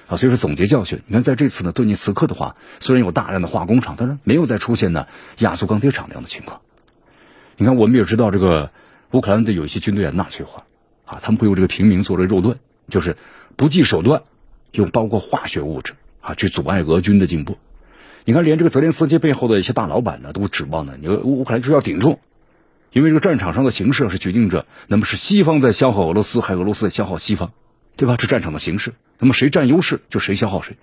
[0.07, 5.07] 啊，所以说总结教训，你看在这次呢，顿涅茨克的话，虽然有大量的化工厂，但是没有再出现呢
[5.39, 6.61] 亚速钢铁厂那样的情况。
[7.57, 8.71] 你看，我们也知道这个
[9.11, 10.65] 乌克兰的有一些军队啊纳粹化，
[11.05, 12.57] 啊，他们会用这个平民作为肉盾，
[12.89, 13.17] 就是
[13.55, 14.23] 不计手段，
[14.71, 17.57] 用包括化学物质啊去阻碍俄军的进步。
[18.25, 22.19] 你看，连这个泽连斯基背后的一些大老板呢，都指望呢，你乌克兰就要顶住，
[22.91, 27.53] 因为这个战场上的形势是决定着，那么是西方在消耗俄罗斯，还是俄罗斯在消耗西方，
[27.97, 28.15] 对吧？
[28.17, 30.75] 这战场的形势，那么谁占优势就谁消耗谁。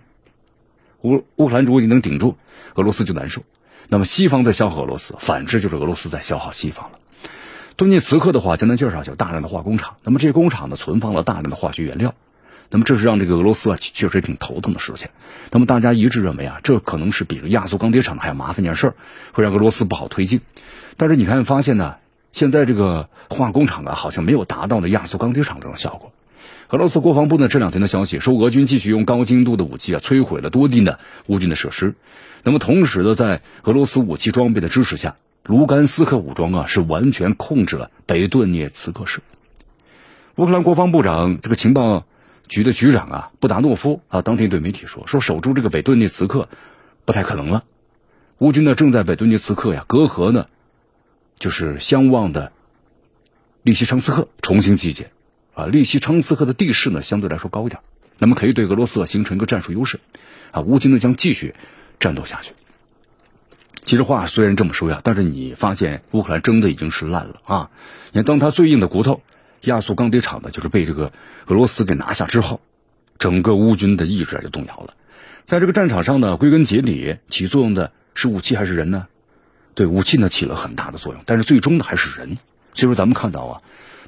[1.03, 2.37] 乌乌克兰如果你能顶住，
[2.75, 3.43] 俄罗斯就难受。
[3.89, 6.99] 那么西方在消耗俄罗斯，反之就是俄罗斯在消耗西方了。
[7.77, 12.15] 顿涅茨克的话，江南介绍有大量的化工厂，那么这些工厂呢，存放了大量的化学原料。
[12.71, 15.09] 那么这是让这个俄罗斯啊确实挺头疼的事情。
[15.51, 18.95] 那么大家一致认为啊，这可能是比这亚速钢铁厂还要麻烦件事儿，
[19.33, 20.41] 会让俄罗斯不好推进。
[20.97, 21.97] 但是你看发现呢，
[22.33, 26.13] 现在这个化工厂啊，好像没有达到那亚速钢铁厂这种效果。
[26.73, 31.95] 俄罗斯国防部呢这两天的消息说，俄军继续用高精度的武器啊摧毁了多地的乌军的设施。
[32.45, 39.21] 那么同时呢，在俄罗斯武器装备的支持下，卢甘斯克武装啊是完全控制了北顿涅茨克市。
[40.37, 42.07] 乌克兰国防部长这个情报。
[42.49, 46.51] 局的局长啊，布达诺夫啊，当天对媒体说：“说守住这个北顿涅茨克
[47.07, 47.65] 不太可能了。
[48.39, 50.49] 乌军呢正在北顿涅茨克呀，隔河呢，
[51.39, 52.53] 就是相望的
[53.63, 55.12] 利西昌斯克重新集结
[55.55, 55.67] 啊。
[55.67, 57.81] 利西昌斯克的地势呢相对来说高一点，
[58.19, 60.01] 那么可以对俄罗斯形成一个战术优势
[60.51, 60.61] 啊。
[60.61, 61.55] 乌军呢将继续
[62.01, 62.53] 战斗下去。
[63.83, 67.71] 其实话虽然这么说呀，但是你发现乌克兰真的已经是烂了啊！
[68.13, 69.23] 你看，当他最硬的骨头。”
[69.63, 71.13] 亚速钢铁厂呢，就是被这个
[71.47, 72.61] 俄罗斯给拿下之后，
[73.21, 74.95] 整个乌军的意志就动摇了。
[75.45, 79.07] 在这个战场上呢，归根结底起作用的是武器还是人呢？
[79.77, 82.39] 对，武器呢起了很大的作用，但是最终的还是人。
[82.75, 83.63] 所以说，咱们看到啊，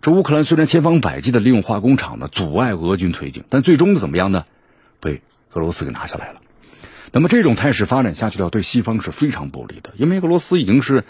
[0.04, 4.44] 这乌克兰虽然千方百计的利用化工厂呢阻碍俄军推进，但最终怎么样呢？
[5.00, 5.22] 被
[5.54, 6.42] 俄罗斯给拿下来了。
[7.10, 11.04] 那么这种态势发展下去的话，对西方是非常不利的，因为俄罗斯已经是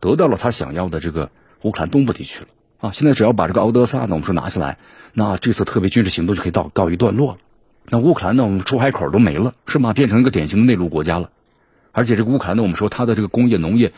[0.00, 1.30] 得到了他想要的这个
[1.60, 2.46] 乌克兰东部地区了。
[2.78, 4.78] 啊，现在只要把这个敖德萨呢，我们说拿下来，
[5.12, 7.38] 那这次特别军事行动就可以到告一段落了。
[7.90, 9.92] 那乌克兰呢，我们出海口都没了，是吗？
[9.92, 11.28] 变成一个典型的内陆国家了。
[11.92, 13.92] 而且这个乌克兰呢，我们说它的这个工业、农业、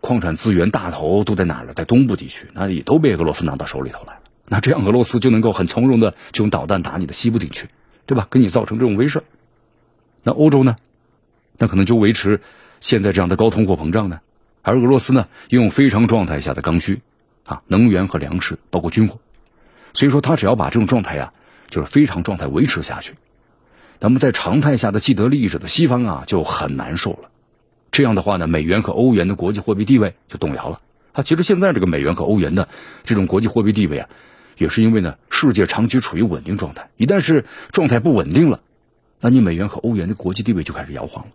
[0.00, 1.74] 矿产资源大头都在哪儿了？
[1.74, 4.20] 在东部地区，那也都被俄罗斯拿到手里头来了。
[4.46, 7.68] 那这样俄罗斯就能够很从容的就用导弹打你的西部地区，
[8.06, 8.26] 对吧？
[8.30, 9.22] 给你造成这种威慑。
[10.22, 10.76] 那欧洲呢？
[11.58, 12.40] 那可能就维持
[12.80, 14.20] 现在这样的高通货膨胀呢？
[14.62, 17.00] 而俄罗斯呢，拥有非常状态下的刚需。
[17.44, 19.20] 啊，能源和粮食，包括军火，
[19.94, 21.32] 所以说他只要把这种状态呀，
[21.70, 23.14] 就是非常状态维持下去，
[24.00, 27.30] 那么在常态下的既得利益者的西方啊，就很难受了。
[27.90, 30.80] 这样的话呢，美元和欧元的国际货币地位就动摇了。
[31.12, 32.68] 啊，其实现在这个美元和欧元的
[33.04, 34.08] 这种国际货币地位啊，
[34.56, 38.60] 也是因为呢，世界长期处于稳定状态，一旦是状态不稳定了，
[39.20, 41.30] 那你美元和欧元的国际地位就开始摇晃了。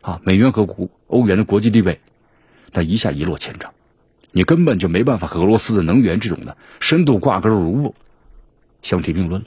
[0.00, 2.00] 啊，美元和欧欧元的国际地位，
[2.72, 3.72] 那一下一落千丈。
[4.30, 7.94] 你根本就没办法和俄罗斯的能源这种呢深度挂钩如物，
[8.82, 9.46] 相提并论了，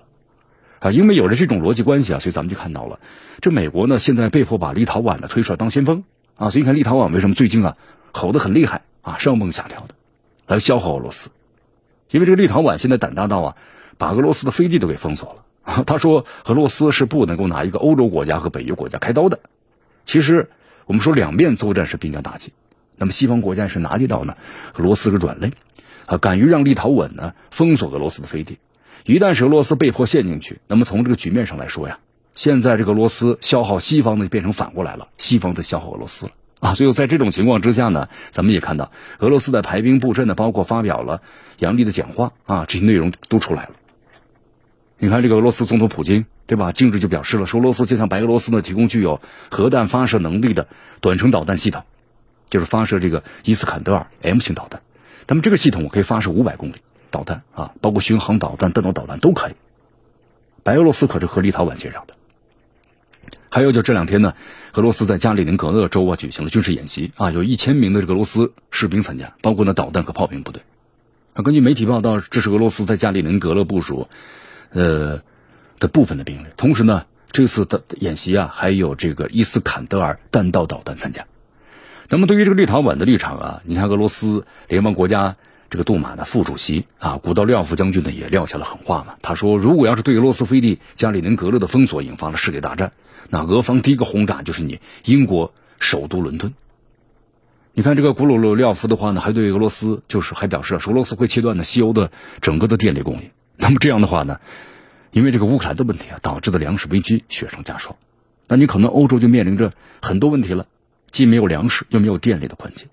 [0.79, 2.99] 啊，因为有了这种逻辑关系啊，所以咱们就看到了，
[3.41, 6.03] 这美国呢现在被迫把立陶宛呢推出来当先锋
[6.41, 7.77] 啊，所以你看立陶宛为什么最近啊
[8.13, 9.93] 吼得很厉害啊，上蹦下跳的
[10.47, 11.29] 来消耗俄罗斯，
[12.09, 13.55] 因为这个立陶宛现在胆大到啊，
[13.99, 19.39] 把俄罗斯的飞机都给封锁了，他说俄罗斯是不能够拿一个欧洲国家和北约国家开刀的，
[20.03, 20.49] 其实
[20.87, 22.53] 我们说两面作战是兵家大忌。
[22.97, 24.35] 那么西方国家是拿捏到呢，
[24.73, 25.51] 俄罗斯个软肋，
[26.07, 28.57] 啊，敢于让立陶宛呢封锁俄罗斯的飞地，
[29.05, 31.99] 一旦是俄罗斯被迫陷进去，那么从这个局面上来说呀，
[32.33, 41.21] 现在这个俄罗斯消耗西方呢，变成反过来了，西方在消耗俄罗斯了啊，所以在这种情况之下呢，咱们也看到俄罗斯在排兵布阵呢，包括发表了
[41.59, 43.71] 杨丽的讲话啊，这些内容都出来了。
[44.97, 50.67] 你看这个俄罗斯总统普京对吧，近日就表示了，说俄罗斯就向白俄罗斯呢提供具有核弹发射能力的
[50.99, 51.83] 短程导弹系统。
[52.49, 54.81] 就是发射这个伊斯坎德尔 M 型导弹，
[55.25, 56.75] 那么这个系统可以发射五百公里
[57.09, 59.53] 导弹啊，包括巡航导弹、弹道导弹都可以。
[60.61, 62.15] 白俄罗斯可是和立陶宛接壤的。
[63.49, 64.33] 还有就这两天呢，
[64.73, 70.63] 俄罗斯在加里宁格勒州啊举行了军事演习啊，有一千名的这个俄罗斯士兵参加，包括呢导弹和炮兵部队。
[71.33, 74.07] 啊，根据媒体报道，这是俄罗斯在加里宁格勒部署
[74.71, 75.21] 呃
[75.79, 76.47] 的部分的兵力。
[76.57, 81.25] 同时呢，这次的演习啊，还有这个伊斯坎德尔弹道导弹参加。
[82.09, 85.37] 那么对于这个立陶宛的立场啊，你看俄罗斯联邦国家
[85.69, 89.15] 这个杜马的副主席啊，古道廖夫将军呢也撂下了狠话嘛。
[89.21, 92.91] 他说，如果要是对俄罗斯飞地加里宁格勒的封锁引发了世界大战，
[93.29, 96.53] 那俄方第一个轰炸就是你英国首都伦敦。
[97.73, 103.31] 你看这个古鲁鲁廖夫的话呢，还对俄罗斯就是还表示说，俄罗斯会切断呢西欧的整个的电力供应。
[103.55, 104.39] 那么这样的话呢，
[105.11, 107.95] 因为这个乌克兰的问题啊，导致的粮食危机雪上加霜，
[108.47, 110.67] 那你可能欧洲就面临着很多问题了。
[111.09, 112.87] 既没有粮食，又没有电力的困境，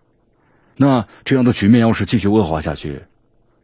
[0.75, 3.03] 那这样的局面要是继续恶化下去，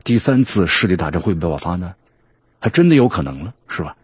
[0.04, 1.96] 第三次世界大战会不会爆发呢？
[2.60, 3.96] 还真的有可能了，是吧？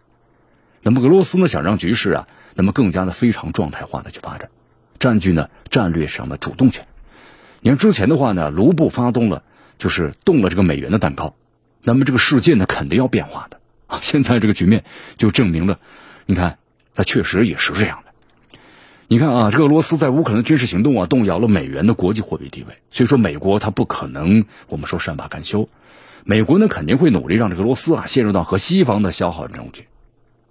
[0.83, 2.29] 那么俄罗斯呢，想让局势啊，
[2.61, 4.51] 那么更加的非常状态化的去发展，
[4.99, 6.87] 占据呢战略上的主动权。
[7.62, 9.42] 你看之前的话呢，卢布发动了
[9.79, 11.35] 就是动了这个美元的蛋糕，
[11.83, 13.99] 那么这个世界呢肯定要变化的啊！
[14.05, 14.85] 现在这个局面
[15.16, 15.79] 就证明了，
[16.27, 16.59] 你看，
[16.94, 18.12] 它确实也是这样的。
[19.09, 25.70] 你看啊，这个俄罗斯在乌克兰军事行动啊，动摇了美元的国际货币地位，所以说美国它不可能我们说善罢甘休，
[26.25, 29.87] 美国呢肯定会努力让这个俄罗斯啊陷入到和西方的消耗中去。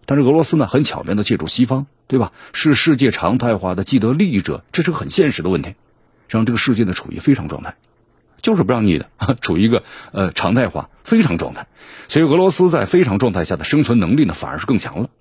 [0.10, 2.32] 但是俄罗斯呢很巧妙的借助西方，对吧？
[2.52, 5.76] 是世界常态化的既得利益者，这是个很现实的问题，
[6.28, 7.76] 让这个世界呢处于非常状态。
[8.42, 9.08] 就是不让你的
[9.40, 11.68] 处于一个呃常态化非常状态，
[12.08, 15.12] 所以俄罗斯在非常状态下的生存能力呢反而是更强了。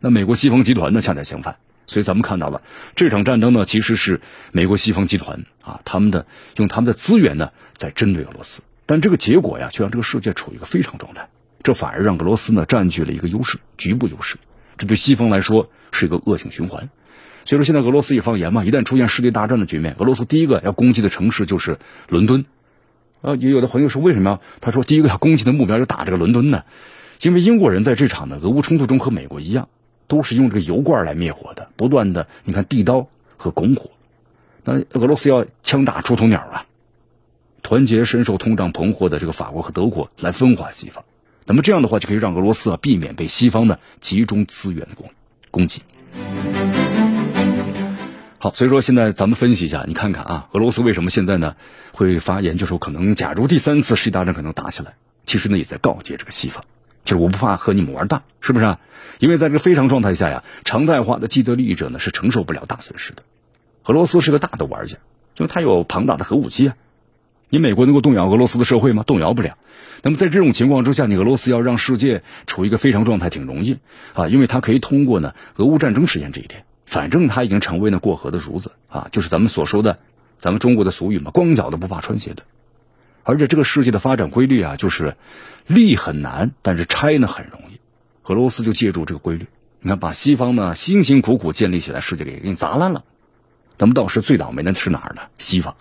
[0.00, 1.56] 那美国西方集团呢恰恰相反，
[1.86, 2.60] 所以咱们看到了
[2.96, 4.20] 这场战争呢其实是
[4.52, 11.30] 美国西方集团啊他们的用他们的资源呢在针对俄罗斯，但这个结果呀却让这个世界处于一个非常状态，
[11.62, 14.36] 这反而让俄罗斯呢占据了一个优势，局部优势，
[14.78, 16.88] 这对西方来说是一个恶性循环。
[17.44, 22.44] 所以说，现在俄罗斯也放言嘛，一旦出现世界大战的局面，俄罗斯第一个要攻击的城市就是伦敦。
[23.22, 24.40] 啊，也有的朋友说，为什么？
[24.60, 26.64] 他说，第一个要攻击的目标就打这个伦敦呢？
[27.22, 29.68] 因为英国人在这场的俄乌冲突中和美国一样，
[30.06, 33.90] 都是用这个油罐来灭火的，不断的你看地刀和拱火。
[34.64, 36.66] 那俄罗斯要枪打出头鸟啊，
[37.62, 41.04] 团结深受通胀膨货的这个法国和德国来分化西方。
[41.50, 45.10] 那么这样的话，就可以让俄罗斯啊避免被西方的集中资源的攻
[45.50, 45.82] 攻击。
[48.38, 51.56] 好，所以说现在咱们分析一下，你看看啊，俄罗斯为什么现在呢
[51.90, 54.94] 会发言，就说可能假如第三次世界大战可能打起来，
[55.26, 56.64] 其实呢也在告诫这个西方，
[57.04, 58.66] 就是我不怕和你们玩大，是不是？
[58.66, 58.78] 啊？
[59.18, 63.24] 因为在这个非常状态下呀，常态化的既得利益者呢是承受不了大损失的。
[63.86, 64.98] 俄罗斯是个大的玩家，
[65.36, 66.76] 因为他有庞大的核武器啊，
[67.50, 69.02] 你美国能够动摇俄罗斯的社会吗？
[69.02, 69.58] 动摇不了。
[70.02, 73.78] 那么在这种情况之下，你俄罗斯要让世界处于一个非常状态，挺容易
[74.14, 76.64] 啊，因为它可以通过呢俄乌战争实现这一点。
[76.86, 79.98] 反正它已经成为了过河的孺子啊，就是咱们所说的，
[80.38, 82.44] 咱们中国的俗语嘛，光脚的不怕穿鞋的。
[83.22, 85.16] 而且这个世界的发展规律啊，就是
[85.66, 87.78] 立很难，但是拆呢很容易。
[88.24, 89.46] 俄罗斯就借助这个规律，
[89.80, 93.04] 你看把西方呢辛辛苦苦建立起来世界给给你砸烂了。
[93.76, 95.22] 那么倒是最倒霉的是哪儿呢？
[95.38, 95.76] 西方。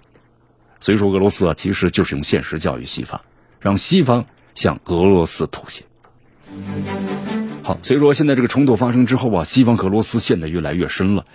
[0.79, 3.21] 所以说俄罗斯啊，其实就是用现实教育西方，
[3.59, 5.83] 让西方向俄罗斯妥协。
[7.63, 11.25] 好，所以说现在这个冲突发生之后啊，西方和俄罗斯陷得越来越深了。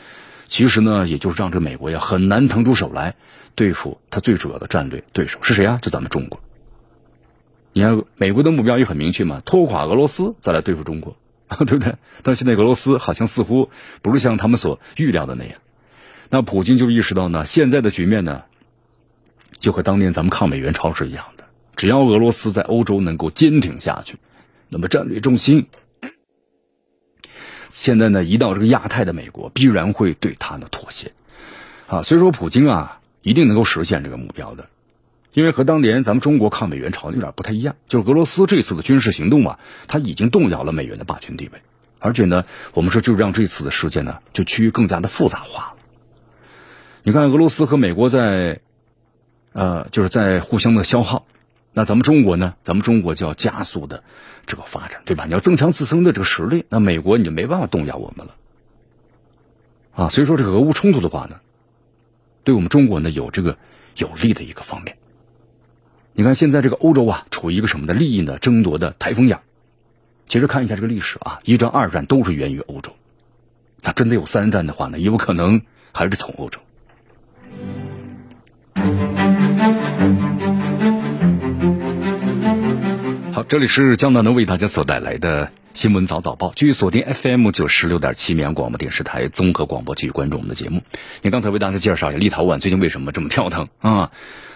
[0.49, 3.15] 其实呢，也就是让这美国呀很难腾出手来
[3.55, 5.79] 对付他最主要的战略对手是谁啊？
[5.81, 6.41] 就咱们中国。
[7.73, 11.17] 你看，美国的目标也很明确嘛，拖垮俄罗斯再来对付中国，
[11.67, 11.97] 对不对？
[12.23, 13.71] 但现在俄罗斯好像似乎
[14.03, 15.55] 不是像他们所预料的那样。
[16.31, 18.43] 那普京就意识到呢，现在的局面呢，
[19.59, 21.45] 就和当年咱们抗美援朝是一样的，
[21.77, 24.19] 只要俄罗斯在欧洲能够坚挺下去，
[24.69, 25.67] 那么战略重心。
[27.71, 31.12] 现在呢，一到这个亚太的美国必然会对他呢妥协，
[31.88, 34.69] 啊，所以说普京啊一定能够实现这个目标的，
[35.33, 41.62] 因为和当年咱们中国抗美援朝有点不太一样，就是俄罗斯这次的军事行动啊，它已经动摇了美元的霸权地位，
[41.99, 45.75] 而且呢，我们说就让这次的事件呢就趋于更加的复杂化了。
[47.03, 48.61] 你看俄罗斯和美国在，
[49.55, 51.25] 呃，就是在互相的消耗，
[51.73, 54.05] 那咱们中国呢，咱们中国就要加速的。
[54.47, 55.25] 这个发展对吧？
[55.25, 58.35] 你要增强自身的这个实力，那美国你就没办法动摇我们了
[59.95, 60.11] 啊！
[60.11, 61.40] 所以说这个俄乌冲突的话呢，
[62.43, 63.57] 对我们中国呢有这个
[63.97, 64.99] 有利的一个方面。
[66.12, 68.37] 你看现在这个欧洲啊，处于一个什么的利益呢？
[68.37, 69.40] 争夺的台风眼。
[70.27, 72.93] 其实看一下这个历史啊，一战、二战都是源于欧洲。
[73.81, 75.62] 那真的有三战的话呢，也有可能
[75.95, 76.61] 还是从欧洲。
[83.47, 90.83] 这里是江南能为大家所带来的新闻早早报，继续锁定 FM 九十六点七绵阳广播电视台综合广播，继续关注我们的节目。
[91.21, 94.11] 你刚才为大家介绍一下立陶宛最近为什么这么跳腾啊？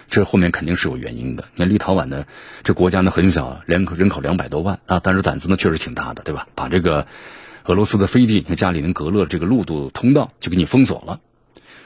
[0.09, 1.45] 这后面肯定是有原因的。
[1.53, 2.25] 你看立陶宛呢，
[2.63, 6.47] 这国家呢很小，人口人口两百多万啊，但是胆子呢确实挺大的，对吧？
[6.55, 7.05] 把这个
[7.65, 11.19] 俄罗斯的飞地，你看加里宁格勒这个陆路通道就给你封锁了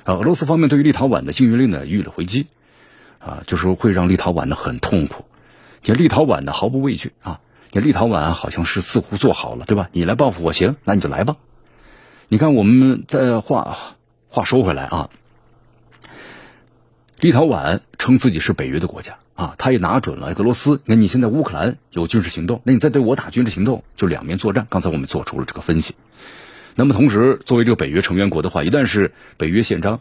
[0.06, 0.14] 啊。
[0.14, 2.48] 俄罗斯方面对于立陶宛的禁运令呢予以了回击
[3.20, 5.26] 啊，就是会让立陶宛呢很痛苦。
[5.86, 7.40] 你立陶宛呢毫不畏惧啊！
[7.72, 9.90] 你立陶宛好像是似乎做好了，对吧？
[9.92, 11.38] 你来报复我行，那你就来吧。
[12.28, 13.78] 你看，我们再话
[14.28, 15.10] 话说回来啊，
[17.20, 20.82] 立陶宛称自己是北约的国家啊，他也拿准了俄罗斯。
[20.86, 24.68] 那，你现在乌克兰有军事行动，那你再对我打军事行动，就两面作战。
[24.70, 25.96] 刚才我们做出了这个分析。
[26.76, 30.00] 那么同时，作为这个北约成员国的话，一旦是北约宪章，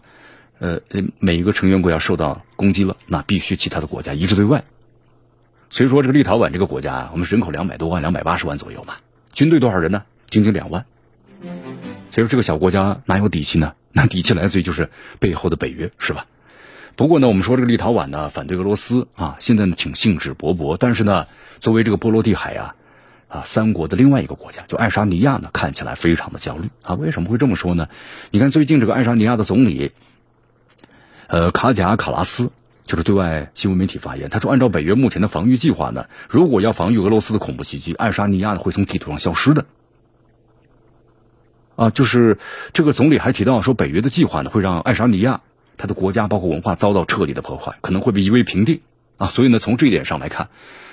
[0.58, 0.80] 呃，
[1.18, 4.64] 每一个成员国要受到攻击了，那必须其他的国家一致对外。
[5.72, 8.98] 所以说，这个立陶宛这个国家啊，我们人口两百多万，两百八十万左右吧，
[9.32, 10.02] 军队多少人呢？
[10.28, 10.84] 仅仅两万。
[12.10, 13.72] 所以说，这个小国家哪有底气呢？
[13.90, 16.26] 那底气来自于就是背后的北约，是吧？
[16.94, 20.76] 不过呢，我们说这个立陶宛呢反对俄罗斯啊，现在呢挺兴致勃勃。
[20.78, 21.26] 但是呢，
[21.60, 22.74] 作为这个波罗的海啊
[23.28, 26.96] 啊三国的另外一个国家，就爱沙尼亚呢，看起来非常的焦虑啊。
[26.96, 27.88] 为什么会这么说呢？
[28.30, 29.92] 你看最近这个爱沙尼亚的总理，
[31.28, 32.52] 呃卡贾卡拉斯
[32.84, 39.64] 就是对外新闻媒体发言，他说按照北约目前的防御计划呢，如果要防御俄罗斯的恐怖袭击，爱沙尼亚呢会从地图上消失的。
[41.76, 42.38] 啊，就是
[42.72, 45.40] 这个总理还提到说，北约的计划呢会让爱沙尼亚。
[45.78, 48.82] 他的国家包括文化遭到彻底的破坏，可能会被夷为平地
[49.16, 49.26] 啊！
[49.28, 50.48] 所以呢，从这一点上来看，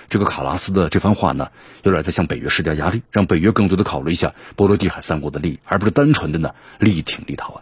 [0.08, 1.52] 这个卡拉斯的这番话呢，
[1.84, 7.62] 有点在向北约施加压力，让北约更多的考虑一下波罗的海三国的利益，而不是单纯的呢力挺立陶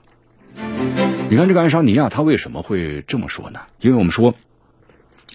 [0.56, 1.17] 宛。
[1.30, 3.60] 你看这个爱沙尼亚，他为什么会这么说呢？
[3.82, 4.34] 因为我们说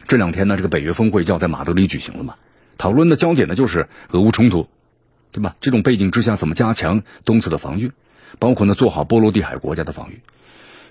[0.09, 2.36] 这两天呢，这个北约峰会就要在马德里举行了嘛，
[2.78, 4.68] 讨论的焦点呢就是俄乌冲突，
[5.32, 5.55] 对吧？
[5.61, 7.93] 这种背景之下，怎么加强东侧的防御，
[8.38, 10.22] 包括呢做好波罗的海国家的防御。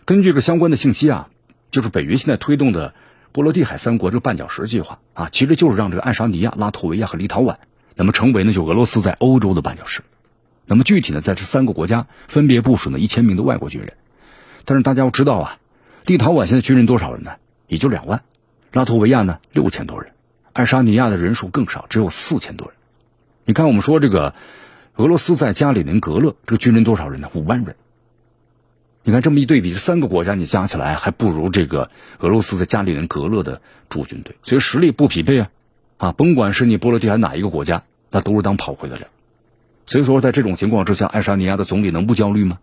[0.05, 1.29] 根据这相关的信息啊，
[1.71, 2.93] 就是北约现在推动的
[3.31, 7.55] 波罗的海三国这个绊脚石计划啊，其实就是让这个爱沙尼亚、拉脱维亚和立陶宛，
[7.95, 10.01] 那么成为呢就俄罗斯在欧洲的绊脚石。
[10.67, 13.93] 那么具体呢，在这三个国家分别部署呢一千名的外国军人。
[14.65, 15.57] 但是大家要知道啊，
[16.05, 17.31] 立陶宛现在军人多少人呢？
[17.67, 18.23] 也就两万。
[18.73, 20.13] 拉脱维亚呢六千多人，
[20.53, 22.75] 爱沙尼亚的人数更少，只有四千多人。
[23.43, 24.33] 你看，我们说这个
[24.95, 27.29] 俄罗斯在加里宁格勒这个军人多少人呢？
[27.33, 27.75] 五万人。
[29.03, 31.89] 你看这么一对比，这三个国家你加起来还不如这个
[32.19, 35.49] 俄罗斯在加里宁格勒的驻军队，所以实力不匹配啊！
[35.97, 39.07] 啊，甭管是你波罗的海哪一个国家，那都是当炮灰的了。
[39.85, 42.59] 所以说，在这种情况之下，爱沙尼亚的总理能不焦虑吗？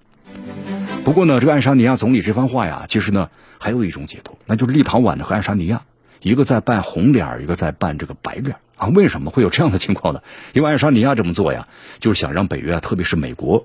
[1.09, 5.85] 不过呢，这个爱沙尼亚总理这番话呀，其实呢还有一种解读，那就是立陶宛和爱沙尼亚
[6.21, 8.89] 一个在扮红脸，一个在扮这个白脸啊。
[8.89, 10.21] 为什么会有这样的情况呢？
[10.53, 11.67] 因为爱沙尼亚这么做呀，
[12.01, 13.65] 就是想让北约啊，特别是美国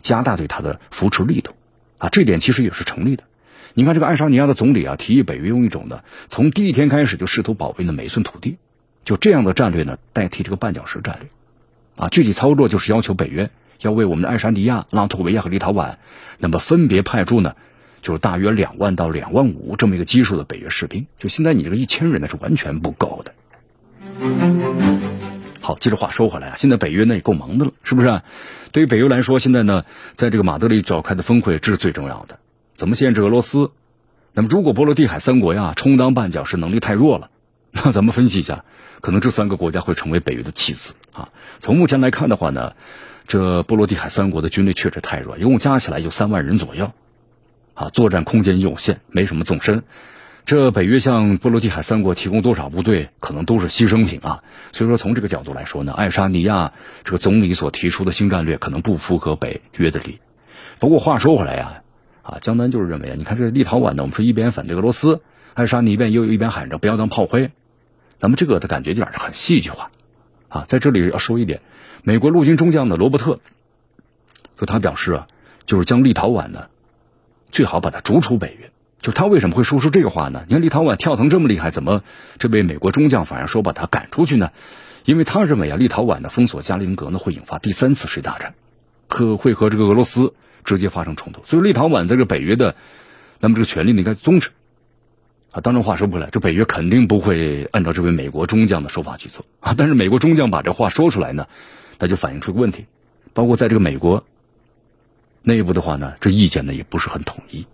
[0.00, 1.52] 加大对他的扶持力度。
[1.98, 3.22] 啊，这点其实也是成立的。
[3.74, 8.56] 你看，这个爱沙尼亚的总理啊，提议北约用一种呢，从第一天开始就试图保卫的每一寸土地，
[9.04, 11.28] 就这样的战略呢，代替这个绊脚石战略。
[11.94, 13.48] 啊，具体操作就是要求北约
[13.80, 15.94] 要为我们的爱沙尼亚、拉脱维亚和立陶宛，
[16.38, 17.54] 那么分别派驻呢，
[18.02, 21.06] 就是大约两万到两万五这么一个基数的北约士兵。
[21.18, 23.34] 就现在你这个一千人那是完全不够的。
[25.60, 28.22] 好，接着话说回来啊，现在北约呢也够忙的了，是不是？
[28.72, 32.38] 对于北约来说，现在呢，在这个马德里召开的峰会，这是最重要的。
[32.76, 33.70] 怎么限制俄罗斯？
[34.32, 37.30] 那么，如果波罗的海三国呀充当绊脚石能力太弱了，
[37.72, 38.64] 那咱们分析一下，
[39.00, 41.30] 可能这三个国家会成为北约的弃子啊。
[41.58, 42.74] 从目前来看的话呢，
[43.26, 46.92] 这波罗的海三国的军力确实太弱，一共加起来就三万人左右，
[47.74, 49.84] 啊，作战空间有限，没什么纵深。
[50.46, 54.42] 这北约向波罗的海三国提供多少部队，可能都是牺牲品啊。
[54.72, 56.72] 所以说，从这个角度来说呢，爱沙尼亚
[57.04, 60.18] 这个总理所提出的新战略可能不符合北约的利益。
[60.80, 61.82] 不过话说回来呀，
[62.22, 65.20] 啊，江南就是认为啊，你看这立陶宛呢，我们说一边反对俄罗斯，
[65.54, 67.52] 爱沙尼亚又一边喊着不要当炮灰，
[68.20, 69.90] 那么这个的感觉有点是很戏剧化
[70.48, 70.64] 啊。
[70.68, 71.60] 在这里要说一点，
[72.02, 73.40] 美国陆军中将的罗伯特，
[74.58, 75.26] 说他表示啊，
[75.66, 76.66] 就是将立陶宛呢，
[77.50, 78.70] 最好把它逐出北约。
[79.00, 80.44] 就他为什么会说出这个话呢？
[80.46, 82.02] 你看立陶宛跳腾这么厉害，怎么
[82.38, 84.52] 这位美国中将反而说把他赶出去呢？
[85.06, 88.54] 因为他认为啊，立陶宛的封锁加林格呢会引发第三次世界大战，
[89.08, 91.42] 和会和这个俄罗斯直接发生冲突。
[91.46, 92.76] 所以立陶宛在这北约的，
[93.40, 94.50] 那么这个权力呢应该终止。
[95.52, 99.74] 啊，当然话说回来，这北约肯定不会按照这位美国中将的说法去做啊。
[99.76, 101.48] 但是美国中将把这话说出来呢，
[101.98, 102.86] 那就反映出个问题，
[103.34, 104.24] 包括在这个美国
[105.42, 107.66] 内部的话呢，这意见呢也不是很统一。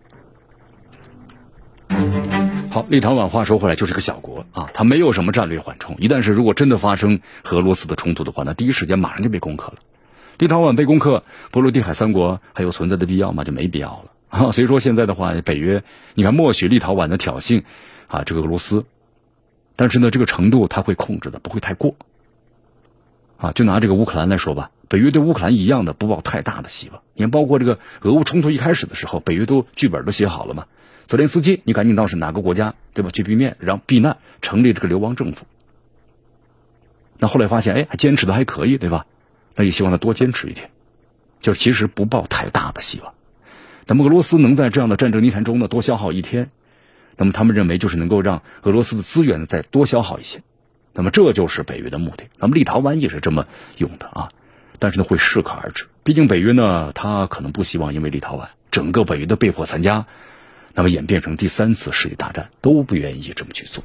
[2.70, 5.96] 好，立陶宛话说回来就是个小国啊，它没有什么战略缓冲。
[5.98, 7.20] 一旦是如果真的发生
[7.50, 9.74] 俄罗斯的冲突的话，那第一时间马上就被攻克了。
[10.38, 13.44] 立陶宛被攻克，波罗的海三国还有存在的必要吗？
[13.44, 14.52] 就没必要了啊。
[14.52, 15.82] 所以说现在的话，北约
[16.14, 17.64] 你看默许立陶宛的挑衅
[18.08, 18.84] 啊，这个俄罗斯，
[19.76, 21.94] 但是呢，这个程度他会控制的，不会太过
[23.36, 23.52] 啊。
[23.52, 27.02] 就拿这个乌克兰来说吧，北约对乌克兰一样的不抱太大的希望。
[27.14, 30.66] 你看，包括这个俄乌冲突一开始的时候，北约都剧本都写好了嘛。
[31.06, 33.10] 泽连斯基，你赶紧到是哪个国家，对吧？
[33.10, 35.46] 去避面，然后避难，成立这个流亡政府。
[37.18, 39.06] 那后来发现，哎，还坚持的还可以，对吧？
[39.54, 40.70] 那也希望他多坚持一天，
[41.40, 43.14] 就是其实不抱太大的希望。
[43.86, 46.50] 那么俄罗斯能在这样的战争泥潭中呢多消耗一天，
[47.16, 50.40] 那么他们认为就是能够让俄罗斯的资源呢再多消耗一些，
[50.92, 52.24] 那么这就是北约的目的。
[52.38, 53.46] 那么立陶宛也是这么
[53.78, 54.30] 用的啊，
[54.80, 55.86] 但是呢会适可而止。
[56.02, 60.06] 毕竟北约呢，他可能不希望因为立陶宛整个北约的被迫参加。
[60.74, 63.82] 那么演变成第三次世界大战都不愿意这么去做。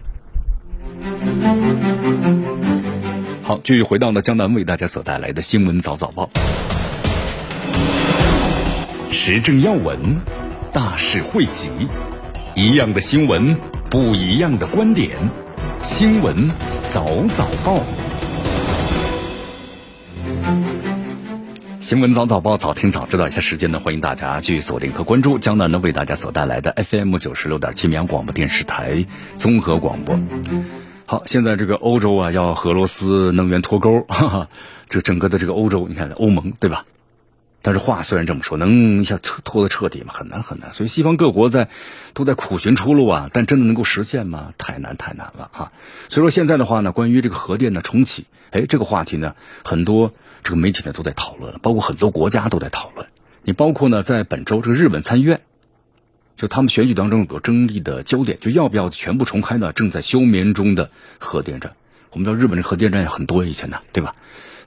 [3.43, 6.29] 好，继续回到呢江南为大家所带来的新闻早早报，
[9.13, 10.15] 时政要闻，
[10.73, 11.69] 大事汇集，
[12.55, 13.57] 一样的新闻，
[13.89, 15.17] 不一样的观点。
[15.83, 16.49] 新闻
[16.87, 17.83] 早早报，
[21.81, 23.27] 新闻早早报，早听早知道。
[23.27, 29.05] 一下时间呢，欢迎大家继续锁定和关注江南呢为大家所带来的 FM 九十六点七绵阳广播电视台
[29.37, 30.17] 综合广播。
[31.05, 34.47] 好，现在这个欧洲啊，要和俄罗斯能源脱钩，哈哈，
[34.87, 36.85] 这整个的这个欧洲，你看欧盟对吧？
[37.63, 40.13] 但是话虽然这么说，能一下彻拖得彻底吗？
[40.13, 40.73] 很难很难。
[40.73, 41.69] 所以西方各国在
[42.13, 44.53] 都在苦寻出路啊，但真的能够实现吗？
[44.57, 45.71] 太难太难了啊！
[46.09, 50.11] 所以说现在的话呢，关于这个核电的重启，哎，这个话题呢，很多
[50.43, 53.07] 这个媒体呢都在讨论，包括很多国家都在讨论。
[53.43, 55.41] 你包括呢，在本周这个日本参议院，
[56.37, 59.71] 就他们选举当中有个争议的焦点，就要不要全部重开呢？
[59.71, 60.89] 正在休眠中的
[61.19, 61.73] 核电站，
[62.09, 64.15] 我们知道日本这核电站也很多以前呢，对吧？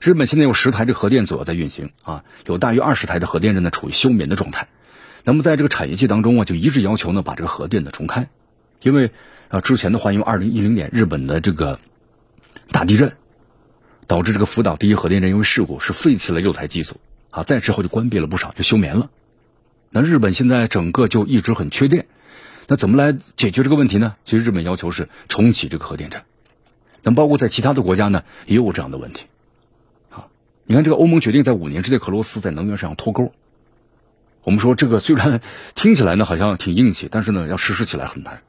[0.01, 4.67] 日本现在有十台这核电左右在运行啊，有大约二十台的核电站呢处于休眠的状态。
[5.23, 8.29] 那么在这个产业界当中啊，就一致要求呢把这个核电的重开，
[8.81, 9.11] 因为
[9.49, 11.79] 啊之前的话，因为二零一零年日本的这个
[12.71, 13.13] 大地震，
[14.05, 16.97] 导致这个福岛第一核电站因为事故是废弃了六台机组
[17.31, 19.09] 啊，再之后就关闭了不少，就休眠了。
[19.89, 22.05] 那日本现在整个就一直很缺电，
[22.67, 24.15] 那怎么来解决这个问题呢？
[24.25, 26.25] 其实日本要求是重启这个核电站，
[27.01, 29.25] 那包括在其他的国家呢也有这样的问题。
[30.67, 33.31] 你看，这个欧盟决定在五年之内和俄罗斯在能源上脱钩。
[34.43, 35.39] 我们说这个虽然
[35.75, 38.41] 听起来呢好像挺硬气，但是呢要实施起来很难。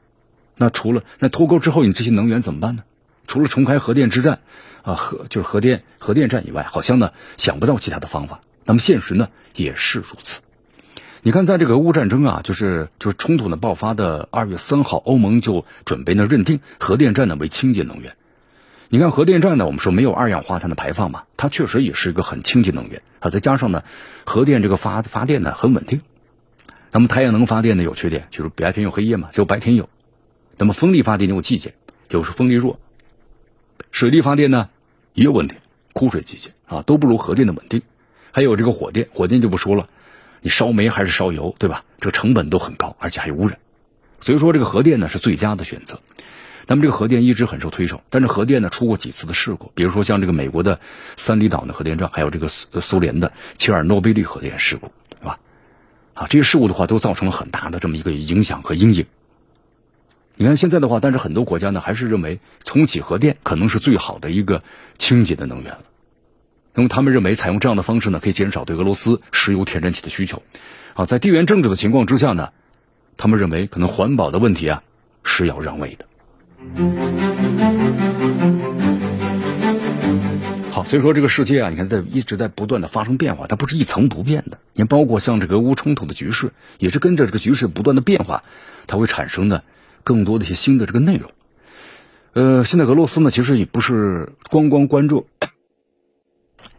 [0.55, 2.83] 那除了那脱钩之后，你这些能源怎么办呢？
[3.27, 4.39] 除了重开核电之战
[4.81, 8.41] 啊核就是核电核电站以外，好像呢想不到其他的方法。
[8.65, 10.41] 那么现实呢也是如此。
[11.21, 18.16] 你看，在这个俄乌战争啊，就是就是冲突呢爆发的二月三号，欧盟就准备呢认定核电站呢为清洁能源。
[18.89, 23.29] 你看核电站呢，我们说没有二氧化碳的排放嘛，它确实也是一个很清洁能源啊。
[23.29, 23.83] 再加上呢，
[24.25, 26.01] 核电这个发发电呢很稳定。
[26.91, 29.89] 那么太阳能发电呢有缺点，就是白天有黑夜嘛，只有白天有。
[30.57, 31.73] 那么风力发电有季节，
[32.09, 32.79] 有时风力弱。
[33.91, 34.69] 水力发电呢
[35.13, 35.55] 也有问题，
[35.91, 37.81] 枯水季节啊都不如核电的稳定。
[38.31, 39.89] 还有这个火电，火电就不说了，
[40.39, 41.83] 你烧煤还是烧油，对吧？
[41.99, 43.59] 这个成本都很高，而且还有污染。
[44.21, 45.99] 所以说这个核电呢是最佳的选择。
[46.67, 50.81] 那么这个核电一直很受推崇，但是核电呢出过几次的事故，比如说像这个美国的
[51.15, 55.39] 三里岛的核电站，还有这个苏苏联的切尔诺贝利核电事故，对吧？
[56.13, 59.05] 啊，这些事故的话都造成了很大的这么一个影响和阴影。
[60.35, 64.61] 你看现在的话，但是很多国家呢还是认为重启核电可能是最好的一个
[64.97, 65.83] 清洁的能源了。
[66.73, 70.43] 那么他们认为采用这样的方式呢，可以减少对俄罗斯石油天然气的需求。
[70.95, 72.51] 啊，在地缘政治的情况之下呢，
[73.15, 74.83] 他们认为可能环保的问题啊
[75.23, 76.05] 是要让位的。
[80.71, 84.57] 好，所以说这个世界啊，你看在一直在不断的发生变化，它不是一成不变的。
[84.73, 88.43] 你，包括像这个俄乌冲突的局势，也是跟着这个局势不断的变化，
[88.87, 89.63] 它会产生的
[90.03, 91.31] 更多的一些新的这个内容。
[92.33, 95.27] 呃，现在俄罗斯呢，其实也不是光光关注，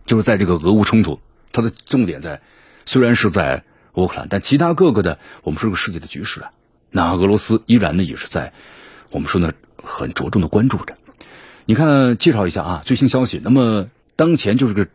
[0.06, 1.20] 就是在这个俄乌冲突，
[1.52, 2.40] 它的重点在
[2.84, 3.62] 虽然是在
[3.94, 6.50] 乌克兰，但其他各个的我们说这个世界的局势啊，
[6.90, 8.52] 那俄罗斯依然呢也是在
[9.10, 9.52] 我们说呢。
[9.88, 10.96] 很着重的关注着，
[11.64, 13.40] 你看，介绍一下啊，最新消息。
[13.42, 14.86] 那么，当前就是个，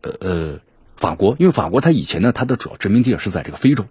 [0.00, 0.60] 呃呃，
[0.96, 3.84] 法国，因为法国它以前呢，它的主要殖民地是在这个非洲，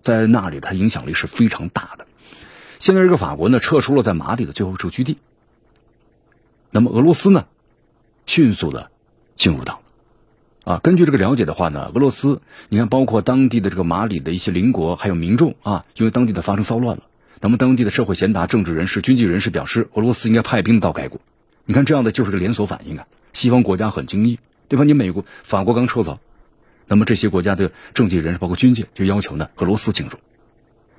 [0.00, 2.06] 在那里它影响力是非常大的。
[2.78, 5.16] 现在这个法国呢，撤出了在马里的最后驻据地。
[6.70, 7.46] 那么俄罗斯呢，
[8.26, 8.90] 迅速的
[9.34, 9.80] 进入到，
[10.64, 17.04] 啊，根据这个了解的话呢，俄罗斯，你看，包括当地的这个马里的一些邻国还有民众啊，因为当地的发生骚乱了。
[17.44, 21.20] 那么，当地的社会贤达、政治人士、军纪人士表示，俄罗斯应该派兵到该国。
[21.64, 23.06] 你看，这样的就是个连锁反应啊！
[23.32, 24.38] 西方国家很惊异，
[24.68, 24.84] 对吧？
[24.84, 26.20] 你美国、法国刚撤走，
[26.86, 30.20] 那么这些国家的政界人士，包括军界，就要求呢俄罗斯进入。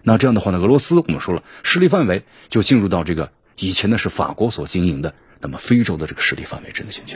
[0.01, 7.15] 那这样的话呢，俄罗斯我们说了，势力范围就进入到这个以前呢是法国所经营的那么非洲的这个势力范围之内进去。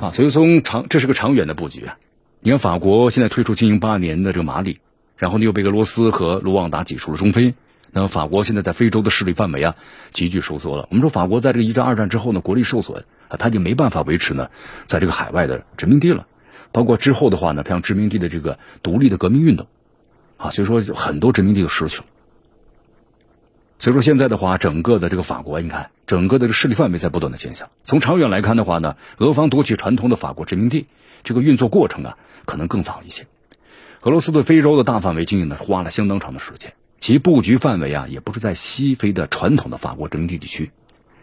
[0.00, 1.96] 啊，所以从长这是个长远的布局啊！
[2.40, 4.80] 你看，法国现在退出经营八年的这个马里，
[5.16, 7.54] 然后呢又被俄罗斯和卢旺达挤出了中非。
[7.94, 9.76] 那么法国现在在非洲的势力范围啊，
[10.12, 10.88] 急剧收缩了。
[10.90, 14.50] 我们说法国在这个一战、二战之后呢，国力受损啊，他就没办法维持呢，
[14.84, 16.26] 在这个海外的殖民地了。
[16.72, 19.68] 包括之后的话呢，像殖民地的这个独立的革命运动，
[20.36, 22.04] 啊，所以说很多殖民地都失去了。
[23.78, 27.70] 所以说现在的话，整个的这个法国，你看整个的这势力范围在不断的减小。
[27.84, 30.88] 从长远来看的话呢，俄方夺取传统的法国殖民地，
[31.22, 33.28] 这个运作过程啊，可能更早一些。
[34.02, 36.74] 俄罗斯对非洲的大范围经营呢，花了相当长的时间。
[37.04, 40.70] 其布局范围啊，也不是在西非的传统的法国殖民地地区。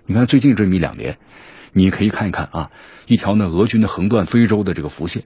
[0.06, 1.18] 你看最近这么一两年，
[1.74, 2.72] 你可以看一看啊，
[3.08, 5.24] 一条呢俄军的横断非洲的这个伏线，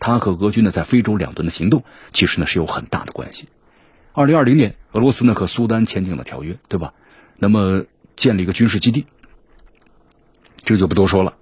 [0.00, 3.48] 它和俄军呢在非洲两端的行动，其实呢是有很大的关系。
[4.12, 6.92] 二零二零年，俄罗斯呢和苏丹签订了条约，对吧？
[7.38, 9.06] 那么建立一个军事基地，
[10.66, 11.38] 这就不多说了。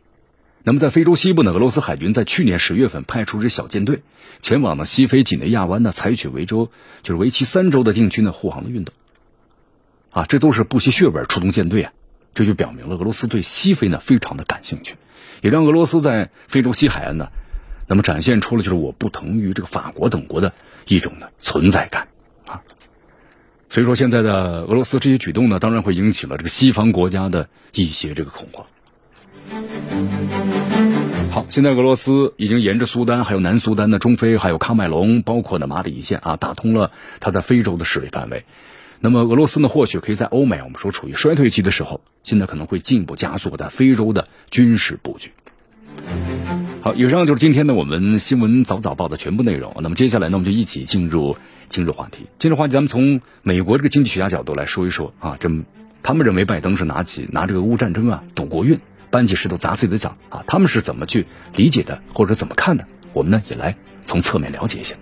[0.65, 4.03] 那么在非洲西部呢，俄罗斯海军在去年十月份派出支小舰队
[4.41, 6.71] 前往呢西非几内亚湾呢，采取维州
[7.03, 8.95] 就是为期三周的禁区呢护航的运动。
[10.11, 11.93] 啊，这都是不惜血本出动舰队啊，
[12.35, 14.97] 这就表明了俄罗斯对西非呢非常的感兴趣，
[15.41, 17.31] 也让俄罗斯在非洲西海岸呢，
[17.89, 20.53] 那么展现出了就是我不同于这个法国等国的
[20.87, 22.09] 一种的存在感
[22.47, 22.61] 啊。
[23.71, 28.67] 所以说现在的俄罗斯这些举动呢，当然会引起了这个西方国家的一些这个恐慌。
[31.31, 36.91] 好，现在俄罗斯已经沿着苏丹、还有南苏丹的中非、还有喀麦隆，包括呢马里一线啊，打通了
[37.21, 38.45] 它在非洲的势力范围。
[39.01, 45.33] 那么俄罗斯呢，或许可以在欧美我们说处于衰退期的时候，现在可能会进一步加速在非洲的军事布局。
[46.83, 49.75] 好，以上就是今天的我们新闻早早报的全部内容。
[49.81, 51.37] 那么接下来呢，我们就一起进入
[51.69, 52.27] 今日话题。
[52.39, 55.51] 今日话题，咱们从美国这个经济学家角度来说一说啊，这
[56.03, 58.79] 他们认为拜登是拿起拿这个乌战争啊赌国运。
[59.13, 64.97] 搬起石头砸自己的脚啊他们是怎么去理解的或者怎么看的我们呢也来从侧面了解一下。